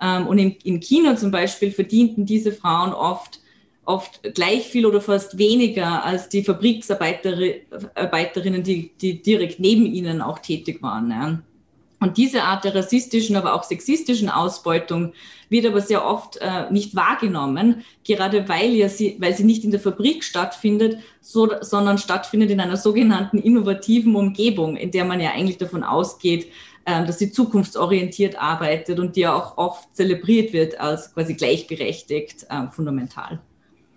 Ähm, 0.00 0.26
und 0.26 0.38
in, 0.38 0.52
in 0.64 0.80
China 0.80 1.16
zum 1.16 1.30
Beispiel 1.30 1.72
verdienten 1.72 2.26
diese 2.26 2.52
Frauen 2.52 2.92
oft 2.92 3.40
oft 3.86 4.22
gleich 4.34 4.64
viel 4.64 4.84
oder 4.84 5.00
fast 5.00 5.38
weniger 5.38 6.04
als 6.04 6.28
die 6.28 6.42
Fabriksarbeiterinnen, 6.42 8.62
die, 8.62 8.90
die 9.00 9.22
direkt 9.22 9.60
neben 9.60 9.86
ihnen 9.86 10.20
auch 10.20 10.40
tätig 10.40 10.82
waren. 10.82 11.42
Und 11.98 12.18
diese 12.18 12.42
Art 12.42 12.64
der 12.64 12.74
rassistischen, 12.74 13.36
aber 13.36 13.54
auch 13.54 13.62
sexistischen 13.62 14.28
Ausbeutung 14.28 15.14
wird 15.48 15.64
aber 15.66 15.80
sehr 15.80 16.04
oft 16.04 16.36
äh, 16.36 16.70
nicht 16.70 16.94
wahrgenommen, 16.94 17.84
gerade 18.04 18.48
weil, 18.48 18.72
ja 18.74 18.88
sie, 18.88 19.16
weil 19.18 19.34
sie 19.34 19.44
nicht 19.44 19.64
in 19.64 19.70
der 19.70 19.80
Fabrik 19.80 20.22
stattfindet, 20.22 20.98
so, 21.20 21.50
sondern 21.60 21.98
stattfindet 21.98 22.50
in 22.50 22.60
einer 22.60 22.76
sogenannten 22.76 23.38
innovativen 23.38 24.14
Umgebung, 24.14 24.76
in 24.76 24.90
der 24.90 25.04
man 25.04 25.20
ja 25.20 25.30
eigentlich 25.30 25.58
davon 25.58 25.84
ausgeht, 25.84 26.48
äh, 26.84 27.04
dass 27.06 27.18
sie 27.18 27.32
zukunftsorientiert 27.32 28.36
arbeitet 28.38 28.98
und 28.98 29.16
die 29.16 29.20
ja 29.20 29.34
auch 29.34 29.56
oft 29.56 29.94
zelebriert 29.96 30.52
wird 30.52 30.78
als 30.78 31.14
quasi 31.14 31.34
gleichberechtigt 31.34 32.46
äh, 32.50 32.70
fundamental. 32.70 33.40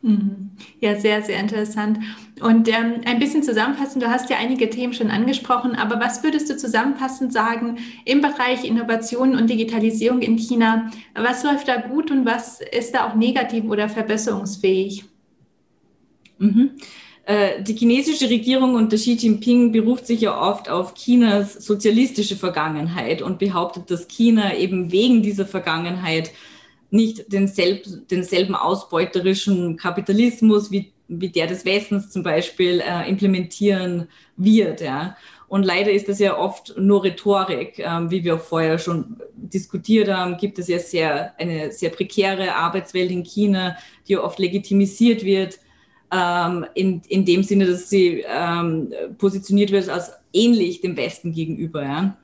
Mhm. 0.02 0.52
Ja, 0.80 0.98
sehr, 0.98 1.22
sehr 1.22 1.40
interessant. 1.40 2.00
Und 2.42 2.70
ähm, 2.70 3.02
ein 3.06 3.20
bisschen 3.20 3.44
zusammenfassend, 3.44 4.02
du 4.02 4.10
hast 4.10 4.30
ja 4.30 4.38
einige 4.38 4.70
Themen 4.70 4.94
schon 4.94 5.12
angesprochen, 5.12 5.76
aber 5.76 6.00
was 6.00 6.24
würdest 6.24 6.50
du 6.50 6.56
zusammenfassend 6.56 7.34
sagen 7.34 7.78
im 8.06 8.22
Bereich 8.22 8.64
Innovation 8.64 9.36
und 9.36 9.50
Digitalisierung 9.50 10.22
in 10.22 10.38
China? 10.38 10.90
Was 11.16 11.44
läuft 11.44 11.68
da 11.68 11.78
gut 11.78 12.12
und 12.12 12.26
was 12.26 12.62
ist 12.62 12.96
da 12.96 13.10
auch 13.10 13.16
negativ 13.16 13.66
oder 13.66 13.90
verbesserungsfähig? 13.90 15.04
Mhm. 16.38 16.72
Äh, 17.26 17.62
die 17.62 17.76
chinesische 17.76 18.30
Regierung 18.30 18.76
unter 18.76 18.96
Xi 18.96 19.14
Jinping 19.14 19.74
beruft 19.74 20.08
sich 20.08 20.22
ja 20.22 20.42
oft 20.42 20.70
auf 20.70 20.94
Chinas 20.96 21.54
sozialistische 21.54 22.38
Vergangenheit 22.38 23.22
und 23.22 23.38
behauptet, 23.38 23.92
dass 23.92 24.08
China 24.08 24.56
eben 24.56 24.94
wegen 24.94 25.22
dieser 25.22 25.46
Vergangenheit 25.46 26.32
nicht 26.92 27.32
denselb, 27.32 27.84
denselben 28.10 28.56
ausbeuterischen 28.56 29.78
Kapitalismus 29.78 30.72
wie, 30.72 30.92
wie 31.08 31.30
der 31.30 31.48
des 31.48 31.66
Westens 31.66 32.10
zum 32.10 32.24
Beispiel 32.24 32.82
äh, 32.82 33.08
implementieren 33.10 34.08
wird. 34.38 34.82
Ja. 34.82 35.16
Und 35.48 35.64
leider 35.64 35.92
ist 35.92 36.08
das 36.08 36.20
ja 36.20 36.38
oft 36.38 36.76
nur 36.78 37.04
Rhetorik, 37.04 37.80
ähm, 37.80 38.12
wie 38.12 38.24
wir 38.24 38.36
auch 38.36 38.40
vorher 38.40 38.78
schon 38.78 39.18
diskutiert 39.36 40.08
haben, 40.08 40.38
gibt 40.38 40.60
es 40.60 40.68
ja 40.68 40.78
sehr, 40.80 41.34
eine 41.40 41.72
sehr 41.72 41.90
prekäre 41.90 42.56
Arbeitswelt 42.56 43.10
in 43.12 43.24
China, 43.24 43.76
die 44.08 44.18
oft 44.18 44.38
legitimisiert 44.38 45.24
wird, 45.24 45.60
ähm, 46.12 46.66
in, 46.76 47.02
in 47.08 47.26
dem 47.26 47.44
Sinne, 47.44 47.66
dass 47.66 47.90
sie 47.90 48.24
ähm, 48.28 48.94
positioniert 49.18 49.72
wird 49.72 49.90
als 49.90 50.12
ähnlich 50.34 50.82
dem 50.82 50.96
Westen 50.96 51.34
gegenüber. 51.34 51.84
Ja. 51.84 52.18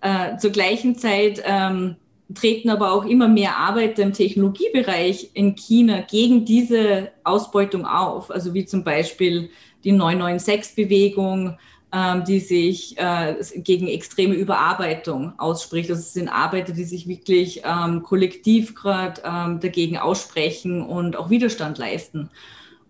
Äh, 0.00 0.38
zur 0.38 0.50
gleichen 0.50 0.96
Zeit 0.96 1.42
ähm, 1.44 1.96
treten 2.34 2.70
aber 2.70 2.92
auch 2.92 3.04
immer 3.04 3.28
mehr 3.28 3.56
Arbeiter 3.56 4.02
im 4.02 4.12
Technologiebereich 4.12 5.30
in 5.34 5.54
China 5.54 6.02
gegen 6.02 6.44
diese 6.44 7.10
Ausbeutung 7.24 7.86
auf. 7.86 8.30
Also 8.30 8.54
wie 8.54 8.64
zum 8.64 8.84
Beispiel 8.84 9.50
die 9.84 9.92
996-Bewegung, 9.92 11.56
ähm, 11.92 12.22
die 12.24 12.38
sich 12.38 12.96
äh, 12.98 13.34
gegen 13.56 13.88
extreme 13.88 14.34
Überarbeitung 14.34 15.32
ausspricht. 15.38 15.90
Also 15.90 16.00
es 16.00 16.12
sind 16.12 16.28
Arbeiter, 16.28 16.72
die 16.72 16.84
sich 16.84 17.08
wirklich 17.08 17.62
ähm, 17.64 18.04
kollektiv 18.04 18.76
gerade 18.76 19.20
ähm, 19.24 19.58
dagegen 19.58 19.98
aussprechen 19.98 20.82
und 20.82 21.16
auch 21.16 21.30
Widerstand 21.30 21.78
leisten. 21.78 22.30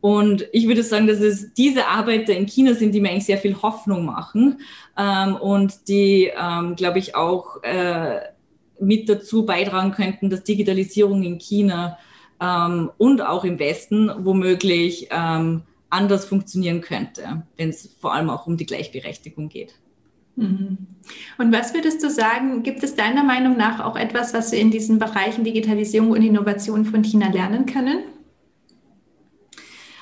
Und 0.02 0.46
ich 0.52 0.66
würde 0.66 0.82
sagen, 0.82 1.06
dass 1.06 1.20
es 1.20 1.54
diese 1.54 1.86
Arbeiter 1.86 2.34
in 2.34 2.46
China 2.46 2.74
sind, 2.74 2.92
die 2.92 3.00
mir 3.00 3.10
eigentlich 3.10 3.26
sehr 3.26 3.38
viel 3.38 3.60
Hoffnung 3.60 4.06
machen 4.06 4.62
und 5.40 5.88
die, 5.88 6.32
glaube 6.76 6.98
ich, 6.98 7.14
auch 7.14 7.62
äh, 7.62 8.20
mit 8.80 9.08
dazu 9.08 9.44
beitragen 9.44 9.92
könnten, 9.92 10.30
dass 10.30 10.44
Digitalisierung 10.44 11.22
in 11.22 11.38
China 11.38 11.98
ähm, 12.40 12.90
und 12.98 13.20
auch 13.20 13.44
im 13.44 13.58
Westen 13.58 14.10
womöglich 14.18 15.08
ähm, 15.10 15.62
anders 15.90 16.24
funktionieren 16.24 16.80
könnte, 16.80 17.42
wenn 17.56 17.70
es 17.70 17.94
vor 18.00 18.14
allem 18.14 18.30
auch 18.30 18.46
um 18.46 18.56
die 18.56 18.66
Gleichberechtigung 18.66 19.48
geht. 19.48 19.74
Mhm. 20.36 20.78
Und 21.38 21.52
was 21.52 21.74
würdest 21.74 22.02
du 22.02 22.10
sagen, 22.10 22.62
gibt 22.62 22.82
es 22.82 22.94
deiner 22.94 23.24
Meinung 23.24 23.56
nach 23.56 23.84
auch 23.84 23.96
etwas, 23.96 24.32
was 24.32 24.52
wir 24.52 24.58
in 24.58 24.70
diesen 24.70 24.98
Bereichen 24.98 25.44
Digitalisierung 25.44 26.12
und 26.12 26.22
Innovation 26.22 26.84
von 26.84 27.02
China 27.02 27.28
lernen 27.28 27.66
können? 27.66 28.04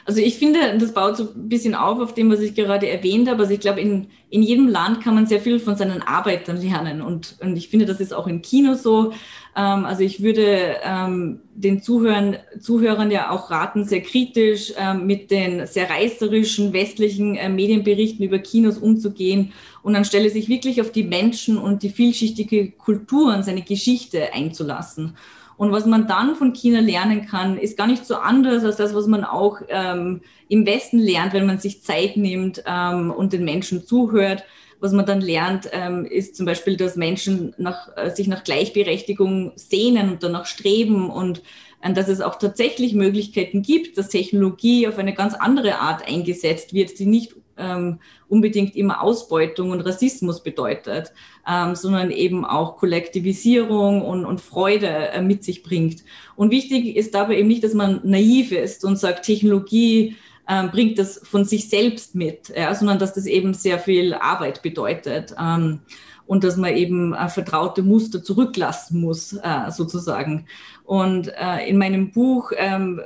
Also 0.08 0.22
ich 0.22 0.38
finde, 0.38 0.78
das 0.78 0.94
baut 0.94 1.18
so 1.18 1.24
ein 1.24 1.50
bisschen 1.50 1.74
auf 1.74 2.00
auf 2.00 2.14
dem, 2.14 2.32
was 2.32 2.40
ich 2.40 2.54
gerade 2.54 2.88
erwähnt 2.88 3.28
habe. 3.28 3.42
Also 3.42 3.52
ich 3.52 3.60
glaube, 3.60 3.82
in, 3.82 4.06
in 4.30 4.42
jedem 4.42 4.66
Land 4.66 5.02
kann 5.04 5.14
man 5.14 5.26
sehr 5.26 5.38
viel 5.38 5.60
von 5.60 5.76
seinen 5.76 6.00
Arbeitern 6.00 6.56
lernen. 6.56 7.02
Und, 7.02 7.36
und 7.42 7.54
ich 7.58 7.68
finde, 7.68 7.84
das 7.84 8.00
ist 8.00 8.14
auch 8.14 8.26
im 8.26 8.40
Kino 8.40 8.72
so. 8.72 9.12
Ähm, 9.54 9.84
also 9.84 10.02
ich 10.02 10.22
würde 10.22 10.76
ähm, 10.82 11.40
den 11.54 11.82
Zuhörern, 11.82 12.38
Zuhörern 12.58 13.10
ja 13.10 13.30
auch 13.30 13.50
raten, 13.50 13.84
sehr 13.84 14.00
kritisch 14.00 14.72
ähm, 14.78 15.06
mit 15.06 15.30
den 15.30 15.66
sehr 15.66 15.90
reißerischen 15.90 16.72
westlichen 16.72 17.36
äh, 17.36 17.50
Medienberichten 17.50 18.24
über 18.24 18.38
Kinos 18.38 18.78
umzugehen 18.78 19.52
und 19.82 19.94
anstelle 19.94 20.30
sich 20.30 20.48
wirklich 20.48 20.80
auf 20.80 20.90
die 20.90 21.04
Menschen 21.04 21.58
und 21.58 21.82
die 21.82 21.90
vielschichtige 21.90 22.70
Kultur 22.70 23.34
und 23.34 23.44
seine 23.44 23.60
Geschichte 23.60 24.32
einzulassen. 24.32 25.18
Und 25.58 25.72
was 25.72 25.86
man 25.86 26.06
dann 26.06 26.36
von 26.36 26.52
China 26.52 26.78
lernen 26.78 27.26
kann, 27.26 27.58
ist 27.58 27.76
gar 27.76 27.88
nicht 27.88 28.06
so 28.06 28.14
anders 28.14 28.64
als 28.64 28.76
das, 28.76 28.94
was 28.94 29.08
man 29.08 29.24
auch 29.24 29.60
ähm, 29.68 30.22
im 30.48 30.64
Westen 30.64 31.00
lernt, 31.00 31.32
wenn 31.32 31.46
man 31.46 31.58
sich 31.58 31.82
Zeit 31.82 32.16
nimmt 32.16 32.62
ähm, 32.64 33.10
und 33.10 33.32
den 33.32 33.44
Menschen 33.44 33.84
zuhört. 33.84 34.44
Was 34.78 34.92
man 34.92 35.04
dann 35.04 35.20
lernt, 35.20 35.68
ähm, 35.72 36.04
ist 36.04 36.36
zum 36.36 36.46
Beispiel, 36.46 36.76
dass 36.76 36.94
Menschen 36.94 37.54
nach, 37.58 37.88
äh, 37.96 38.10
sich 38.10 38.28
nach 38.28 38.44
Gleichberechtigung 38.44 39.50
sehnen 39.56 40.10
und 40.10 40.22
danach 40.22 40.46
streben 40.46 41.10
und 41.10 41.42
äh, 41.82 41.92
dass 41.92 42.06
es 42.06 42.20
auch 42.20 42.36
tatsächlich 42.36 42.94
Möglichkeiten 42.94 43.62
gibt, 43.62 43.98
dass 43.98 44.08
Technologie 44.10 44.86
auf 44.86 44.96
eine 44.96 45.12
ganz 45.12 45.34
andere 45.34 45.80
Art 45.80 46.06
eingesetzt 46.06 46.72
wird, 46.72 46.96
die 47.00 47.06
nicht 47.06 47.34
ähm, 47.58 47.98
unbedingt 48.28 48.76
immer 48.76 49.02
Ausbeutung 49.02 49.70
und 49.70 49.80
Rassismus 49.80 50.42
bedeutet, 50.42 51.12
ähm, 51.48 51.74
sondern 51.74 52.10
eben 52.10 52.44
auch 52.44 52.76
Kollektivisierung 52.76 54.02
und, 54.02 54.24
und 54.24 54.40
Freude 54.40 54.88
äh, 54.88 55.22
mit 55.22 55.44
sich 55.44 55.62
bringt. 55.62 56.04
Und 56.36 56.50
wichtig 56.50 56.96
ist 56.96 57.14
dabei 57.14 57.38
eben 57.38 57.48
nicht, 57.48 57.64
dass 57.64 57.74
man 57.74 58.00
naiv 58.04 58.52
ist 58.52 58.84
und 58.84 58.98
sagt, 58.98 59.24
Technologie 59.24 60.16
ähm, 60.48 60.70
bringt 60.70 60.98
das 60.98 61.20
von 61.22 61.44
sich 61.44 61.68
selbst 61.68 62.14
mit, 62.14 62.52
ja, 62.56 62.74
sondern 62.74 62.98
dass 62.98 63.14
das 63.14 63.26
eben 63.26 63.54
sehr 63.54 63.78
viel 63.78 64.14
Arbeit 64.14 64.62
bedeutet. 64.62 65.34
Ähm, 65.38 65.80
und 66.28 66.44
dass 66.44 66.58
man 66.58 66.76
eben 66.76 67.14
äh, 67.14 67.28
vertraute 67.28 67.82
Muster 67.82 68.22
zurücklassen 68.22 69.00
muss, 69.00 69.32
äh, 69.32 69.70
sozusagen. 69.70 70.46
Und 70.84 71.32
äh, 71.34 71.66
in 71.66 71.78
meinem 71.78 72.12
Buch 72.12 72.52
ähm, 72.54 73.00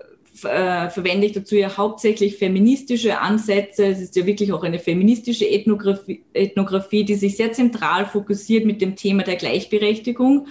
äh, 0.45 0.89
verwende 0.89 1.27
ich 1.27 1.33
dazu 1.33 1.57
ja 1.57 1.77
hauptsächlich 1.77 2.37
feministische 2.37 3.21
Ansätze. 3.21 3.87
Es 3.87 4.01
ist 4.01 4.17
ja 4.17 4.27
wirklich 4.27 4.53
auch 4.53 4.65
eine 4.65 4.79
feministische 4.79 5.49
Ethnographie, 5.49 6.25
Ethnographie, 6.33 7.05
die 7.05 7.15
sich 7.15 7.37
sehr 7.37 7.53
zentral 7.53 8.07
fokussiert 8.07 8.65
mit 8.65 8.81
dem 8.81 8.97
Thema 8.97 9.23
der 9.25 9.37
Gleichberechtigung 9.37 10.47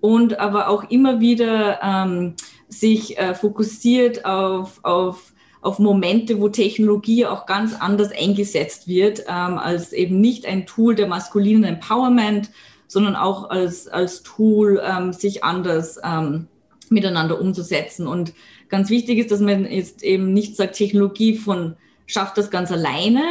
und 0.00 0.38
aber 0.38 0.68
auch 0.68 0.90
immer 0.90 1.20
wieder 1.20 1.80
ähm, 1.82 2.34
sich 2.68 3.18
äh, 3.18 3.34
fokussiert 3.34 4.24
auf, 4.24 4.80
auf, 4.82 5.32
auf 5.60 5.78
Momente, 5.78 6.40
wo 6.40 6.48
Technologie 6.48 7.24
auch 7.26 7.46
ganz 7.46 7.74
anders 7.74 8.10
eingesetzt 8.12 8.88
wird, 8.88 9.20
ähm, 9.28 9.58
als 9.58 9.92
eben 9.92 10.20
nicht 10.20 10.44
ein 10.44 10.66
Tool 10.66 10.94
der 10.94 11.06
maskulinen 11.06 11.64
Empowerment, 11.64 12.50
sondern 12.86 13.16
auch 13.16 13.48
als, 13.48 13.88
als 13.88 14.22
Tool, 14.22 14.82
ähm, 14.84 15.12
sich 15.12 15.44
anders 15.44 15.98
ähm, 16.04 16.48
miteinander 16.90 17.40
umzusetzen. 17.40 18.06
Und 18.06 18.34
ganz 18.72 18.88
wichtig 18.90 19.18
ist, 19.18 19.30
dass 19.30 19.40
man 19.40 19.70
jetzt 19.70 20.02
eben 20.02 20.32
nicht 20.32 20.56
sagt, 20.56 20.74
Technologie 20.74 21.36
von 21.36 21.76
schafft 22.06 22.38
das 22.38 22.50
ganz 22.50 22.72
alleine 22.72 23.22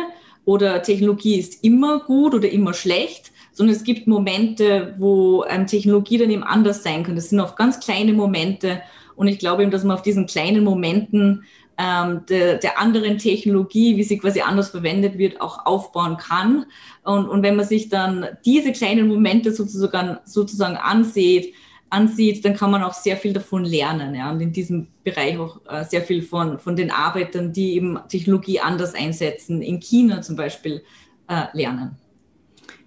oder 0.45 0.83
Technologie 0.83 1.39
ist 1.39 1.63
immer 1.63 1.99
gut 1.99 2.33
oder 2.33 2.49
immer 2.49 2.73
schlecht, 2.73 3.31
sondern 3.51 3.75
es 3.75 3.83
gibt 3.83 4.07
Momente, 4.07 4.93
wo 4.97 5.43
ähm, 5.49 5.67
Technologie 5.67 6.19
dann 6.19 6.29
eben 6.29 6.43
anders 6.43 6.83
sein 6.83 7.03
kann. 7.03 7.15
Das 7.15 7.29
sind 7.29 7.39
oft 7.39 7.57
ganz 7.57 7.79
kleine 7.79 8.13
Momente 8.13 8.81
und 9.15 9.27
ich 9.27 9.39
glaube 9.39 9.63
eben, 9.63 9.71
dass 9.71 9.83
man 9.83 9.97
auf 9.97 10.03
diesen 10.03 10.27
kleinen 10.27 10.63
Momenten 10.63 11.43
ähm, 11.77 12.21
der, 12.29 12.59
der 12.59 12.79
anderen 12.79 13.17
Technologie, 13.17 13.97
wie 13.97 14.03
sie 14.03 14.19
quasi 14.19 14.41
anders 14.41 14.69
verwendet 14.69 15.17
wird, 15.17 15.41
auch 15.41 15.65
aufbauen 15.65 16.17
kann. 16.17 16.65
Und, 17.03 17.27
und 17.27 17.41
wenn 17.41 17.55
man 17.55 17.65
sich 17.65 17.89
dann 17.89 18.27
diese 18.45 18.71
kleinen 18.71 19.07
Momente 19.07 19.51
sozusagen, 19.51 20.17
sozusagen 20.23 20.77
ansieht, 20.77 21.55
ansieht, 21.91 22.43
dann 22.43 22.55
kann 22.55 22.71
man 22.71 22.81
auch 22.81 22.93
sehr 22.93 23.17
viel 23.17 23.33
davon 23.33 23.65
lernen. 23.65 24.15
Ja? 24.15 24.31
Und 24.31 24.41
in 24.41 24.51
diesem 24.51 24.87
Bereich 25.03 25.37
auch 25.37 25.59
äh, 25.69 25.83
sehr 25.83 26.01
viel 26.01 26.23
von, 26.23 26.57
von 26.57 26.75
den 26.75 26.89
Arbeitern, 26.89 27.53
die 27.53 27.75
eben 27.75 27.99
Technologie 28.09 28.59
anders 28.59 28.95
einsetzen, 28.95 29.61
in 29.61 29.79
China 29.79 30.21
zum 30.21 30.35
Beispiel, 30.35 30.81
äh, 31.27 31.43
lernen. 31.53 31.97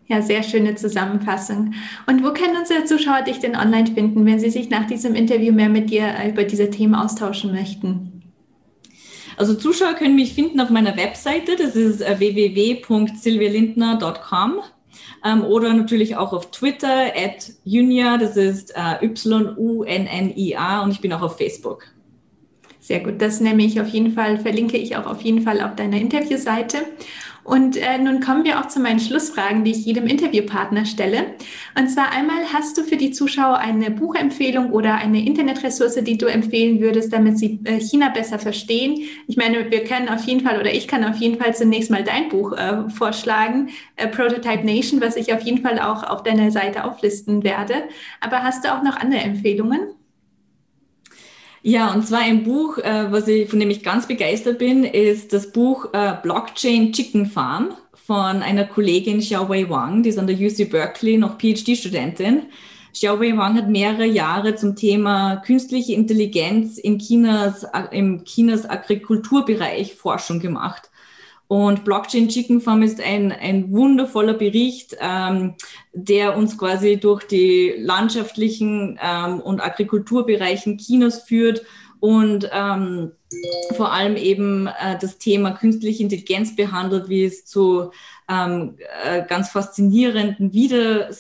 Ja, 0.06 0.20
sehr 0.20 0.42
schöne 0.42 0.74
Zusammenfassung. 0.74 1.72
Und 2.06 2.22
wo 2.22 2.32
können 2.32 2.58
unsere 2.58 2.84
Zuschauer 2.84 3.22
dich 3.22 3.38
denn 3.38 3.56
online 3.56 3.86
finden, 3.86 4.26
wenn 4.26 4.38
sie 4.38 4.50
sich 4.50 4.68
nach 4.68 4.86
diesem 4.86 5.14
Interview 5.14 5.50
mehr 5.52 5.70
mit 5.70 5.88
dir 5.90 6.06
äh, 6.06 6.28
über 6.30 6.44
diese 6.44 6.70
Themen 6.70 6.94
austauschen 6.94 7.52
möchten? 7.52 8.10
Also 9.36 9.54
Zuschauer 9.54 9.94
können 9.94 10.14
mich 10.14 10.34
finden 10.34 10.60
auf 10.60 10.70
meiner 10.70 10.96
Webseite, 10.96 11.56
das 11.56 11.74
ist 11.74 12.00
äh, 12.00 12.16
www.silvialindner.com 12.18 14.60
ähm, 15.24 15.42
oder 15.44 15.72
natürlich 15.72 16.16
auch 16.16 16.32
auf 16.32 16.50
Twitter 16.50 17.12
at 17.16 17.52
Junia, 17.64 18.18
das 18.18 18.36
ist 18.36 18.74
äh, 18.76 19.04
Y-U-N-N-I-A 19.04 20.82
und 20.82 20.90
ich 20.90 21.00
bin 21.00 21.12
auch 21.12 21.22
auf 21.22 21.38
Facebook. 21.38 21.86
Sehr 22.80 23.00
gut, 23.00 23.22
das 23.22 23.40
nehme 23.40 23.64
ich 23.64 23.80
auf 23.80 23.88
jeden 23.88 24.12
Fall, 24.12 24.38
verlinke 24.38 24.76
ich 24.76 24.94
auch 24.96 25.06
auf 25.06 25.22
jeden 25.22 25.40
Fall 25.40 25.62
auf 25.62 25.74
deiner 25.74 25.96
Interviewseite. 25.96 26.78
Und 27.44 27.76
äh, 27.76 27.98
nun 27.98 28.20
kommen 28.20 28.44
wir 28.44 28.58
auch 28.58 28.68
zu 28.68 28.80
meinen 28.80 28.98
Schlussfragen, 28.98 29.64
die 29.64 29.72
ich 29.72 29.84
jedem 29.84 30.06
Interviewpartner 30.06 30.86
stelle. 30.86 31.34
Und 31.78 31.88
zwar 31.88 32.10
einmal, 32.10 32.52
hast 32.52 32.78
du 32.78 32.82
für 32.82 32.96
die 32.96 33.10
Zuschauer 33.10 33.58
eine 33.58 33.90
Buchempfehlung 33.90 34.72
oder 34.72 34.94
eine 34.94 35.24
Internetressource, 35.24 36.02
die 36.02 36.16
du 36.16 36.26
empfehlen 36.26 36.80
würdest, 36.80 37.12
damit 37.12 37.38
sie 37.38 37.60
äh, 37.64 37.78
China 37.80 38.08
besser 38.08 38.38
verstehen? 38.38 38.98
Ich 39.26 39.36
meine, 39.36 39.70
wir 39.70 39.84
können 39.84 40.08
auf 40.08 40.24
jeden 40.24 40.40
Fall 40.40 40.58
oder 40.58 40.72
ich 40.72 40.88
kann 40.88 41.04
auf 41.04 41.16
jeden 41.16 41.38
Fall 41.38 41.54
zunächst 41.54 41.90
mal 41.90 42.02
dein 42.02 42.30
Buch 42.30 42.52
äh, 42.52 42.88
vorschlagen, 42.88 43.68
äh, 43.96 44.08
Prototype 44.08 44.64
Nation, 44.64 45.02
was 45.02 45.16
ich 45.16 45.34
auf 45.34 45.42
jeden 45.42 45.62
Fall 45.62 45.78
auch 45.78 46.02
auf 46.02 46.22
deiner 46.22 46.50
Seite 46.50 46.84
auflisten 46.84 47.44
werde. 47.44 47.74
Aber 48.20 48.42
hast 48.42 48.64
du 48.64 48.72
auch 48.72 48.82
noch 48.82 48.96
andere 48.96 49.20
Empfehlungen? 49.20 49.80
Ja, 51.66 51.94
und 51.94 52.06
zwar 52.06 52.18
ein 52.18 52.44
Buch, 52.44 52.76
äh, 52.76 53.10
was 53.10 53.26
ich, 53.26 53.48
von 53.48 53.58
dem 53.58 53.70
ich 53.70 53.82
ganz 53.82 54.06
begeistert 54.06 54.58
bin, 54.58 54.84
ist 54.84 55.32
das 55.32 55.50
Buch 55.50 55.94
äh, 55.94 56.12
Blockchain 56.22 56.92
Chicken 56.92 57.24
Farm 57.24 57.72
von 57.94 58.42
einer 58.42 58.66
Kollegin 58.66 59.20
Xiaowei 59.20 59.70
Wang, 59.70 60.02
die 60.02 60.10
ist 60.10 60.18
an 60.18 60.26
der 60.26 60.36
UC 60.36 60.68
Berkeley 60.68 61.16
noch 61.16 61.38
PhD-Studentin. 61.38 62.42
Xiaowei 62.92 63.34
Wang 63.38 63.56
hat 63.56 63.70
mehrere 63.70 64.04
Jahre 64.04 64.56
zum 64.56 64.76
Thema 64.76 65.36
künstliche 65.36 65.94
Intelligenz 65.94 66.76
in 66.76 66.98
Chinas, 66.98 67.66
im 67.92 68.24
Chinas 68.26 68.68
Agrikulturbereich 68.68 69.94
Forschung 69.94 70.40
gemacht. 70.40 70.90
Und 71.46 71.84
Blockchain 71.84 72.28
Chicken 72.28 72.60
Farm 72.60 72.82
ist 72.82 73.00
ein, 73.00 73.30
ein 73.30 73.70
wundervoller 73.70 74.34
Bericht, 74.34 74.96
ähm, 75.00 75.54
der 75.92 76.36
uns 76.36 76.56
quasi 76.56 76.96
durch 76.96 77.24
die 77.24 77.74
landschaftlichen 77.78 78.98
ähm, 79.02 79.40
und 79.40 79.60
Agrikulturbereichen 79.60 80.78
Chinas 80.78 81.22
führt 81.22 81.62
und 82.04 82.50
ähm, 82.52 83.12
vor 83.76 83.94
allem 83.94 84.16
eben 84.16 84.66
äh, 84.66 84.98
das 85.00 85.16
Thema 85.16 85.52
künstliche 85.52 86.02
Intelligenz 86.02 86.54
behandelt, 86.54 87.08
wie 87.08 87.24
es 87.24 87.46
zu 87.46 87.92
ähm, 88.28 88.76
äh, 89.02 89.22
ganz 89.26 89.48
faszinierenden 89.48 90.52
Wider, 90.52 91.08
äh, 91.08 91.14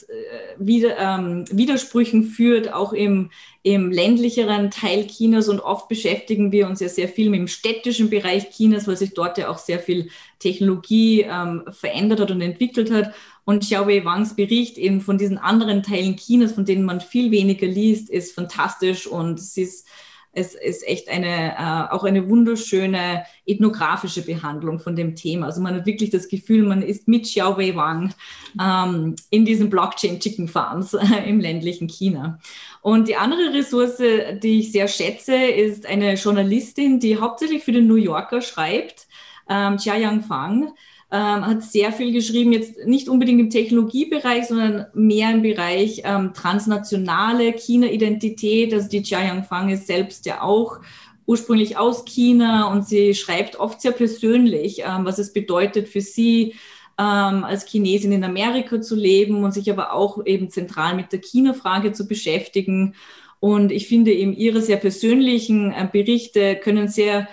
Wider, 0.58 0.98
ähm, 0.98 1.46
Widersprüchen 1.50 2.24
führt, 2.24 2.70
auch 2.70 2.92
im, 2.92 3.30
im 3.62 3.90
ländlicheren 3.90 4.70
Teil 4.70 5.06
Chinas. 5.06 5.48
Und 5.48 5.60
oft 5.60 5.88
beschäftigen 5.88 6.52
wir 6.52 6.66
uns 6.66 6.80
ja 6.80 6.90
sehr 6.90 7.08
viel 7.08 7.30
mit 7.30 7.40
dem 7.40 7.48
städtischen 7.48 8.10
Bereich 8.10 8.50
Chinas, 8.50 8.86
weil 8.86 8.98
sich 8.98 9.14
dort 9.14 9.38
ja 9.38 9.48
auch 9.48 9.56
sehr 9.56 9.78
viel 9.78 10.10
Technologie 10.38 11.22
ähm, 11.22 11.64
verändert 11.70 12.20
hat 12.20 12.30
und 12.30 12.42
entwickelt 12.42 12.90
hat. 12.90 13.14
Und 13.46 13.62
Xiaowei 13.62 14.04
Wangs 14.04 14.36
Bericht 14.36 14.76
eben 14.76 15.00
von 15.00 15.16
diesen 15.16 15.38
anderen 15.38 15.82
Teilen 15.82 16.18
Chinas, 16.18 16.52
von 16.52 16.66
denen 16.66 16.84
man 16.84 17.00
viel 17.00 17.30
weniger 17.30 17.66
liest, 17.66 18.10
ist 18.10 18.34
fantastisch 18.34 19.06
und 19.06 19.38
es 19.38 19.56
ist 19.56 19.86
es 20.34 20.54
ist 20.54 20.86
echt 20.86 21.08
eine, 21.08 21.52
äh, 21.52 21.92
auch 21.92 22.04
eine 22.04 22.28
wunderschöne 22.28 23.24
ethnografische 23.46 24.22
Behandlung 24.22 24.78
von 24.78 24.96
dem 24.96 25.14
Thema. 25.14 25.46
Also 25.46 25.60
man 25.60 25.74
hat 25.74 25.86
wirklich 25.86 26.10
das 26.10 26.28
Gefühl, 26.28 26.64
man 26.64 26.82
ist 26.82 27.08
mit 27.08 27.24
Xiao 27.24 27.56
Wei 27.56 27.74
Wang 27.74 28.12
ähm, 28.60 29.16
in 29.30 29.44
diesen 29.44 29.70
Blockchain 29.70 30.20
Chicken 30.20 30.48
Farms 30.48 30.94
äh, 30.94 31.28
im 31.28 31.40
ländlichen 31.40 31.88
China. 31.88 32.38
Und 32.82 33.08
die 33.08 33.16
andere 33.16 33.52
Ressource, 33.54 33.98
die 34.42 34.60
ich 34.60 34.72
sehr 34.72 34.88
schätze, 34.88 35.34
ist 35.34 35.86
eine 35.86 36.14
Journalistin, 36.14 37.00
die 37.00 37.18
hauptsächlich 37.18 37.64
für 37.64 37.72
den 37.72 37.86
New 37.86 37.94
Yorker 37.94 38.40
schreibt, 38.40 39.06
ähm, 39.48 39.76
Chia 39.76 39.96
Yang 39.96 40.22
Fang 40.22 40.72
ähm, 41.14 41.46
hat 41.46 41.62
sehr 41.62 41.92
viel 41.92 42.12
geschrieben, 42.12 42.52
jetzt 42.52 42.86
nicht 42.86 43.08
unbedingt 43.08 43.38
im 43.38 43.48
Technologiebereich, 43.48 44.48
sondern 44.48 44.86
mehr 44.94 45.30
im 45.30 45.42
Bereich 45.42 46.02
ähm, 46.04 46.34
transnationale 46.34 47.52
China-Identität. 47.52 48.74
Also 48.74 48.88
die 48.88 48.98
Jiayang 48.98 49.44
Fang 49.44 49.68
ist 49.68 49.86
selbst 49.86 50.26
ja 50.26 50.42
auch 50.42 50.80
ursprünglich 51.24 51.76
aus 51.76 52.04
China 52.04 52.72
und 52.72 52.88
sie 52.88 53.14
schreibt 53.14 53.60
oft 53.60 53.80
sehr 53.80 53.92
persönlich, 53.92 54.80
ähm, 54.80 55.04
was 55.04 55.18
es 55.18 55.32
bedeutet 55.32 55.88
für 55.88 56.00
sie, 56.00 56.54
ähm, 56.98 57.44
als 57.44 57.64
Chinesin 57.64 58.10
in 58.10 58.24
Amerika 58.24 58.80
zu 58.80 58.96
leben 58.96 59.44
und 59.44 59.54
sich 59.54 59.70
aber 59.70 59.92
auch 59.92 60.26
eben 60.26 60.50
zentral 60.50 60.96
mit 60.96 61.12
der 61.12 61.20
China-Frage 61.20 61.92
zu 61.92 62.08
beschäftigen. 62.08 62.96
Und 63.38 63.70
ich 63.70 63.86
finde 63.86 64.12
eben 64.12 64.32
ihre 64.32 64.60
sehr 64.60 64.78
persönlichen 64.78 65.70
äh, 65.70 65.88
Berichte 65.92 66.56
können 66.56 66.88
sehr 66.88 67.28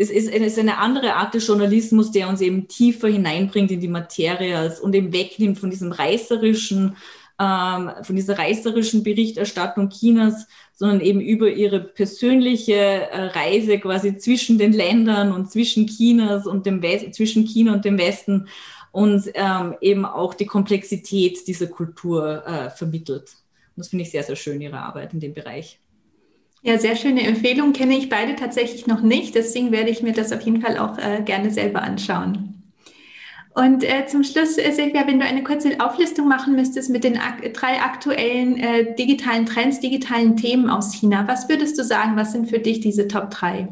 es 0.00 0.08
ist, 0.08 0.58
eine 0.58 0.78
andere 0.78 1.14
Art 1.14 1.34
des 1.34 1.46
Journalismus, 1.46 2.10
der 2.10 2.28
uns 2.28 2.40
eben 2.40 2.68
tiefer 2.68 3.08
hineinbringt 3.08 3.70
in 3.70 3.80
die 3.80 3.88
Materie 3.88 4.74
und 4.80 4.94
eben 4.94 5.12
wegnimmt 5.12 5.58
von 5.58 5.68
diesem 5.68 5.92
reißerischen, 5.92 6.96
ähm, 7.38 7.90
von 8.02 8.16
dieser 8.16 8.38
reißerischen 8.38 9.02
Berichterstattung 9.02 9.90
Chinas, 9.90 10.46
sondern 10.72 11.02
eben 11.02 11.20
über 11.20 11.50
ihre 11.50 11.80
persönliche 11.80 12.74
äh, 12.74 13.24
Reise 13.26 13.78
quasi 13.78 14.16
zwischen 14.16 14.56
den 14.56 14.72
Ländern 14.72 15.32
und 15.32 15.50
zwischen 15.50 15.86
Chinas 15.86 16.46
und 16.46 16.64
dem 16.64 16.80
West, 16.80 17.12
zwischen 17.12 17.44
China 17.44 17.74
und 17.74 17.84
dem 17.84 17.98
Westen 17.98 18.48
und 18.92 19.30
ähm, 19.34 19.74
eben 19.82 20.06
auch 20.06 20.32
die 20.32 20.46
Komplexität 20.46 21.46
dieser 21.46 21.66
Kultur 21.66 22.46
äh, 22.46 22.70
vermittelt. 22.70 23.34
Und 23.76 23.84
das 23.84 23.88
finde 23.88 24.04
ich 24.04 24.10
sehr, 24.10 24.22
sehr 24.22 24.36
schön, 24.36 24.62
ihre 24.62 24.80
Arbeit 24.80 25.12
in 25.12 25.20
dem 25.20 25.34
Bereich. 25.34 25.78
Ja, 26.62 26.78
sehr 26.78 26.96
schöne 26.96 27.22
Empfehlung. 27.22 27.72
Kenne 27.72 27.96
ich 27.96 28.08
beide 28.08 28.36
tatsächlich 28.36 28.86
noch 28.86 29.00
nicht. 29.00 29.34
Deswegen 29.34 29.72
werde 29.72 29.90
ich 29.90 30.02
mir 30.02 30.12
das 30.12 30.32
auf 30.32 30.42
jeden 30.42 30.60
Fall 30.60 30.78
auch 30.78 30.98
äh, 30.98 31.22
gerne 31.22 31.50
selber 31.50 31.82
anschauen. 31.82 32.50
Und 33.54 33.82
äh, 33.82 34.06
zum 34.06 34.22
Schluss, 34.22 34.58
äh, 34.58 34.70
Silvia, 34.70 35.06
wenn 35.06 35.18
du 35.18 35.26
eine 35.26 35.42
kurze 35.42 35.80
Auflistung 35.80 36.28
machen 36.28 36.54
müsstest 36.54 36.90
mit 36.90 37.02
den 37.02 37.18
ak 37.18 37.52
drei 37.54 37.80
aktuellen 37.80 38.58
äh, 38.58 38.94
digitalen 38.94 39.46
Trends, 39.46 39.80
digitalen 39.80 40.36
Themen 40.36 40.70
aus 40.70 40.94
China, 40.94 41.26
was 41.26 41.48
würdest 41.48 41.78
du 41.78 41.82
sagen, 41.82 42.16
was 42.16 42.32
sind 42.32 42.48
für 42.48 42.60
dich 42.60 42.80
diese 42.80 43.08
Top 43.08 43.30
3? 43.30 43.68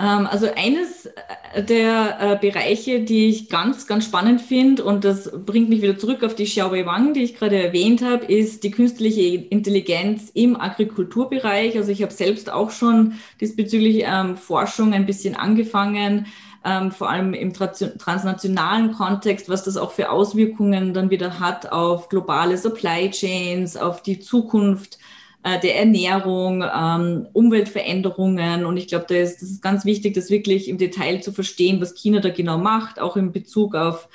Ähm, 0.00 0.26
also 0.26 0.46
eines 0.56 1.06
äh, 1.52 1.62
der 1.62 2.16
äh, 2.20 2.38
Bereiche, 2.40 3.00
die 3.00 3.28
ich 3.28 3.50
ganz, 3.50 3.86
ganz 3.86 4.06
spannend 4.06 4.40
finde, 4.40 4.82
und 4.82 5.04
das 5.04 5.30
bringt 5.44 5.68
mich 5.68 5.82
wieder 5.82 5.98
zurück 5.98 6.24
auf 6.24 6.34
die 6.34 6.44
Xiaowei 6.44 6.86
Wang, 6.86 7.12
die 7.12 7.22
ich 7.22 7.36
gerade 7.36 7.62
erwähnt 7.62 8.02
habe, 8.02 8.24
ist 8.24 8.64
die 8.64 8.70
künstliche 8.70 9.20
Intelligenz 9.20 10.30
im 10.32 10.58
Agrikulturbereich. 10.58 11.76
Also 11.76 11.92
ich 11.92 12.02
habe 12.02 12.12
selbst 12.12 12.50
auch 12.50 12.70
schon 12.70 13.14
diesbezüglich 13.40 14.04
ähm, 14.06 14.36
Forschung 14.36 14.94
ein 14.94 15.06
bisschen 15.06 15.36
angefangen. 15.36 16.26
Ähm, 16.62 16.92
vor 16.92 17.08
allem 17.08 17.32
im 17.32 17.54
transnationalen 17.54 18.92
Kontext, 18.92 19.48
was 19.48 19.64
das 19.64 19.78
auch 19.78 19.92
für 19.92 20.10
Auswirkungen 20.10 20.92
dann 20.92 21.08
wieder 21.08 21.40
hat 21.40 21.72
auf 21.72 22.10
globale 22.10 22.58
Supply 22.58 23.10
Chains, 23.10 23.78
auf 23.78 24.02
die 24.02 24.20
Zukunft 24.20 24.98
äh, 25.42 25.58
der 25.60 25.78
Ernährung, 25.78 26.62
ähm, 26.62 27.26
Umweltveränderungen. 27.32 28.64
Und 28.64 28.76
ich 28.76 28.88
glaube, 28.88 29.06
da 29.08 29.14
ist, 29.14 29.40
das 29.40 29.50
ist 29.50 29.62
ganz 29.62 29.84
wichtig, 29.84 30.14
das 30.14 30.30
wirklich 30.30 30.68
im 30.68 30.78
Detail 30.78 31.20
zu 31.20 31.32
verstehen, 31.32 31.80
was 31.80 31.94
China 31.94 32.20
da 32.20 32.30
genau 32.30 32.58
macht, 32.58 33.00
auch 33.00 33.16
in 33.16 33.32
Bezug 33.32 33.74
auf 33.74 34.08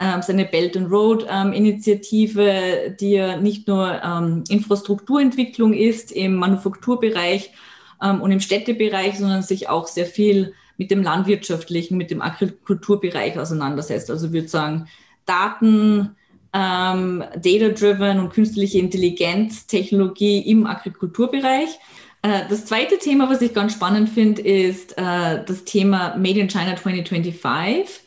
ähm, 0.00 0.22
seine 0.22 0.44
Belt 0.44 0.76
and 0.76 0.90
Road 0.90 1.26
ähm, 1.28 1.52
Initiative, 1.52 2.96
die 3.00 3.10
ja 3.10 3.36
nicht 3.36 3.66
nur 3.66 4.00
ähm, 4.02 4.44
Infrastrukturentwicklung 4.48 5.72
ist 5.72 6.12
im 6.12 6.36
Manufakturbereich 6.36 7.50
ähm, 8.02 8.20
und 8.20 8.30
im 8.30 8.40
Städtebereich, 8.40 9.18
sondern 9.18 9.42
sich 9.42 9.68
auch 9.68 9.88
sehr 9.88 10.06
viel 10.06 10.54
mit 10.76 10.92
dem 10.92 11.02
landwirtschaftlichen, 11.02 11.96
mit 11.96 12.12
dem 12.12 12.22
Agrikulturbereich 12.22 13.36
auseinandersetzt. 13.38 14.10
Also 14.10 14.32
würde 14.32 14.46
sagen, 14.46 14.86
Daten, 15.26 16.16
ähm, 16.52 17.24
Data-Driven 17.34 18.20
und 18.20 18.30
künstliche 18.30 18.78
Intelligenz, 18.78 19.66
Technologie 19.66 20.38
im 20.40 20.66
Agrikulturbereich. 20.66 21.70
Äh, 22.22 22.42
das 22.48 22.64
zweite 22.64 22.98
Thema, 22.98 23.28
was 23.30 23.42
ich 23.42 23.54
ganz 23.54 23.72
spannend 23.74 24.08
finde, 24.08 24.42
ist 24.42 24.96
äh, 24.98 25.44
das 25.44 25.64
Thema 25.64 26.16
Made 26.16 26.40
in 26.40 26.48
China 26.48 26.76
2025. 26.76 28.00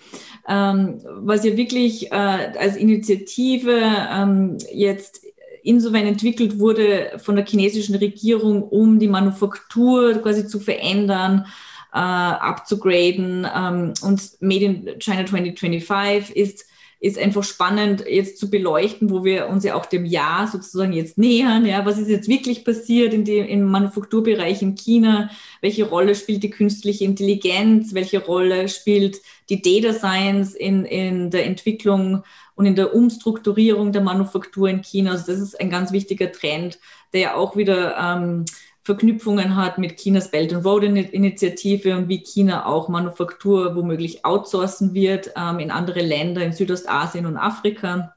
Ähm, 0.50 1.00
was 1.06 1.46
ja 1.46 1.56
wirklich 1.56 2.12
äh, 2.12 2.16
als 2.16 2.76
Initiative 2.76 3.80
ähm, 4.12 4.58
jetzt 4.74 5.22
insofern 5.64 6.08
entwickelt 6.08 6.58
wurde 6.60 7.12
von 7.18 7.36
der 7.36 7.46
chinesischen 7.46 7.96
Regierung, 7.96 8.64
um 8.64 8.98
die 8.98 9.08
Manufaktur 9.08 10.16
quasi 10.16 10.48
zu 10.48 10.60
verändern, 10.60 11.46
äh, 11.94 11.98
abzugraden. 11.98 13.48
Ähm, 13.56 13.94
und 14.02 14.42
Made 14.42 14.66
in 14.66 15.00
China 15.00 15.26
2025 15.26 16.36
ist 16.36 16.66
ist 17.02 17.18
einfach 17.18 17.44
spannend 17.44 18.06
jetzt 18.08 18.38
zu 18.38 18.52
beleuchten, 18.52 19.10
wo 19.10 19.24
wir 19.24 19.50
uns 19.50 19.64
ja 19.64 19.74
auch 19.74 19.88
dem 19.88 20.06
Jahr 20.06 20.48
sozusagen 20.48 20.94
jetzt 20.94 21.18
nähern. 21.18 21.66
Ja, 21.66 21.84
was 21.84 21.98
ist 21.98 22.10
jetzt 22.10 22.30
wirklich 22.30 22.64
passiert 22.64 23.12
in 23.12 23.26
dem, 23.26 23.48
im 23.48 23.64
Manufakturbereich 23.64 24.62
in 24.62 24.76
China? 24.76 25.32
Welche 25.62 25.86
Rolle 25.86 26.14
spielt 26.14 26.44
die 26.44 26.52
künstliche 26.52 27.04
Intelligenz? 27.06 27.96
Welche 27.96 28.24
Rolle 28.24 28.70
spielt 28.70 29.20
die 29.50 29.64
Data 29.64 29.98
Science 29.98 30.54
in, 30.54 30.86
in 30.86 31.32
der 31.32 31.48
Entwicklung 31.48 32.24
und 32.54 32.68
in 32.68 32.76
der 32.76 32.94
Umstrukturierung 32.94 33.92
der 33.92 34.04
Manufaktur 34.04 34.70
in 34.70 34.84
China? 34.84 35.14
Also 35.14 35.32
das 35.32 35.42
ist 35.42 35.60
ein 35.60 35.72
ganz 35.72 35.92
wichtiger 35.92 36.32
Trend, 36.32 36.78
der 37.14 37.22
ja 37.22 37.34
auch 37.34 37.58
wieder 37.58 37.98
ähm, 37.98 38.46
Verknüpfungen 38.84 39.56
hat 39.56 39.78
mit 39.78 39.98
Chinas 39.98 40.32
Belt 40.32 40.54
and 40.54 40.66
Road 40.66 40.84
Initiative 40.84 41.96
und 41.96 42.08
wie 42.08 42.24
China 42.24 42.66
auch 42.66 42.90
Manufaktur 42.90 43.76
womöglich 43.76 44.26
outsourcen 44.26 44.94
wird 44.94 45.32
ähm, 45.36 45.60
in 45.60 45.70
andere 45.70 46.02
Länder 46.02 46.44
in 46.44 46.54
Südostasien 46.54 47.26
und 47.26 47.38
Afrika. 47.38 48.16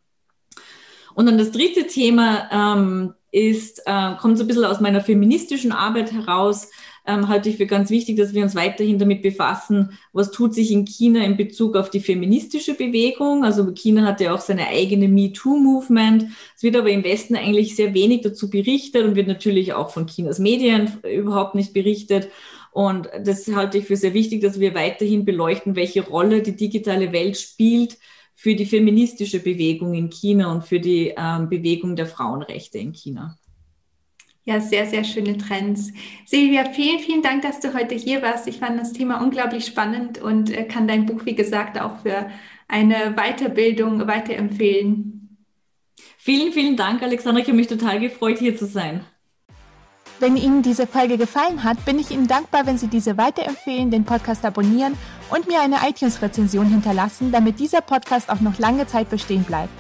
Und 1.15 1.27
dann 1.27 1.39
das 1.39 1.53
dritte 1.53 1.87
Thema 1.87 2.49
ähm, 2.51 3.15
ist, 3.31 3.83
äh, 3.85 4.15
kommt 4.17 4.39
so 4.39 4.45
ein 4.45 4.47
bisschen 4.47 4.65
aus 4.65 4.81
meiner 4.81 5.01
feministischen 5.01 5.73
Arbeit 5.73 6.13
heraus, 6.13 6.71
ähm, 7.07 7.29
halte 7.29 7.51
ich 7.51 7.57
für 7.57 7.67
ganz 7.67 7.91
wichtig, 7.91 8.17
dass 8.17 8.33
wir 8.33 8.43
uns 8.43 8.55
weiterhin 8.55 8.99
damit 8.99 9.23
befassen, 9.23 9.99
was 10.13 10.31
tut 10.31 10.55
sich 10.55 10.71
in 10.73 10.87
China 10.87 11.23
in 11.23 11.37
Bezug 11.37 11.77
auf 11.77 11.91
die 11.91 12.01
feministische 12.01 12.75
Bewegung. 12.75 13.45
Also 13.45 13.71
China 13.73 14.07
hat 14.07 14.21
ja 14.21 14.35
auch 14.35 14.41
seine 14.41 14.69
eigene 14.69 15.09
MeToo-Movement. 15.09 16.27
Es 16.57 16.63
wird 16.63 16.77
aber 16.77 16.91
im 16.91 17.05
Westen 17.05 17.37
eigentlich 17.37 17.77
sehr 17.77 17.93
wenig 17.93 18.23
dazu 18.23 18.49
berichtet 18.49 19.05
und 19.05 19.17
wird 19.17 19.29
natürlich 19.29 19.75
auch 19.75 19.91
von 19.91 20.07
Chinas 20.07 20.39
Medien 20.39 20.93
überhaupt 21.03 21.55
nicht 21.55 21.75
berichtet. 21.75 22.29
Und 22.73 23.09
das 23.23 23.47
halte 23.55 23.79
ich 23.79 23.85
für 23.85 23.97
sehr 23.97 24.15
wichtig, 24.15 24.41
dass 24.41 24.59
wir 24.59 24.75
weiterhin 24.75 25.25
beleuchten, 25.25 25.77
welche 25.77 26.05
Rolle 26.05 26.43
die 26.43 26.57
digitale 26.57 27.13
Welt 27.13 27.37
spielt 27.37 27.99
für 28.35 28.55
die 28.55 28.67
feministische 28.67 29.41
Bewegung 29.41 29.95
in 29.95 30.11
China 30.11 30.51
und 30.51 30.65
für 30.65 30.81
die 30.81 31.15
ähm, 31.17 31.49
Bewegung 31.49 31.95
der 31.97 32.07
Frauenrechte 32.07 32.79
in 32.79 32.93
China. 32.93 33.39
Ja, 34.47 34.61
sehr, 34.61 34.87
sehr 34.87 35.05
schöne 35.05 35.39
Trends. 35.39 35.91
Silvia, 36.27 36.67
vielen, 36.67 36.99
vielen 36.99 37.23
Dank, 37.23 37.43
dass 37.43 37.61
du 37.61 37.73
heute 37.73 37.95
hier 37.95 38.21
warst. 38.21 38.47
Ich 38.47 38.59
fand 38.59 38.79
das 38.79 38.93
Thema 38.93 39.23
unglaublich 39.23 39.65
spannend 39.65 40.21
und 40.21 40.51
äh, 40.51 40.65
kann 40.65 40.87
dein 40.87 41.07
Buch, 41.07 41.25
wie 41.25 41.35
gesagt, 41.35 41.81
auch 41.81 42.01
für 42.03 42.31
eine 42.69 43.15
Weiterbildung 43.17 44.07
weiterempfehlen. 44.07 45.39
Vielen, 46.19 46.53
vielen 46.53 46.77
Dank, 46.77 47.03
Alexandra. 47.03 47.41
Ich 47.41 47.49
habe 47.49 47.57
mich 47.57 47.69
total 47.69 48.01
gefreut, 48.01 48.39
hier 48.39 48.57
zu 48.57 48.67
sein. 48.67 49.05
Wenn 50.21 50.37
Ihnen 50.37 50.63
diese 50.63 50.87
Folge 50.87 51.19
gefallen 51.19 51.65
hat, 51.65 51.85
bin 51.85 51.99
ich 51.99 52.11
Ihnen 52.11 52.29
dankbar, 52.29 52.67
wenn 52.67 52.79
Sie 52.79 52.87
diese 52.87 53.17
weiterempfehlen, 53.17 53.91
den 53.91 54.05
Podcast 54.05 54.45
abonnieren 54.45 54.97
und 55.31 55.49
mir 55.49 55.61
eine 55.61 55.77
iTunes-Rezension 55.89 56.67
hinterlassen, 56.67 57.33
damit 57.33 57.59
dieser 57.59 57.81
Podcast 57.81 58.31
auch 58.31 58.41
noch 58.41 58.59
lange 58.59 58.87
Zeit 58.87 59.11
bestehen 59.11 59.45
bleibt. 59.45 59.73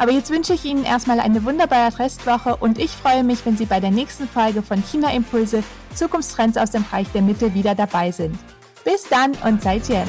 Aber 0.00 0.12
jetzt 0.12 0.30
wünsche 0.30 0.54
ich 0.54 0.64
Ihnen 0.64 0.84
erstmal 0.84 1.20
eine 1.20 1.44
wunderbare 1.44 1.98
Restwoche 1.98 2.56
und 2.56 2.78
ich 2.78 2.90
freue 2.90 3.22
mich, 3.22 3.44
wenn 3.44 3.58
Sie 3.58 3.66
bei 3.66 3.80
der 3.80 3.90
nächsten 3.90 4.26
Folge 4.26 4.62
von 4.62 4.82
China 4.82 5.12
Impulse 5.12 5.62
Zukunftstrends 5.94 6.56
aus 6.56 6.70
dem 6.70 6.86
Reich 6.90 7.08
der 7.12 7.20
Mitte 7.20 7.52
wieder 7.52 7.74
dabei 7.74 8.10
sind. 8.10 8.34
Bis 8.82 9.06
dann 9.10 9.32
und 9.44 9.60
seid 9.60 9.86
Jen. 9.90 10.08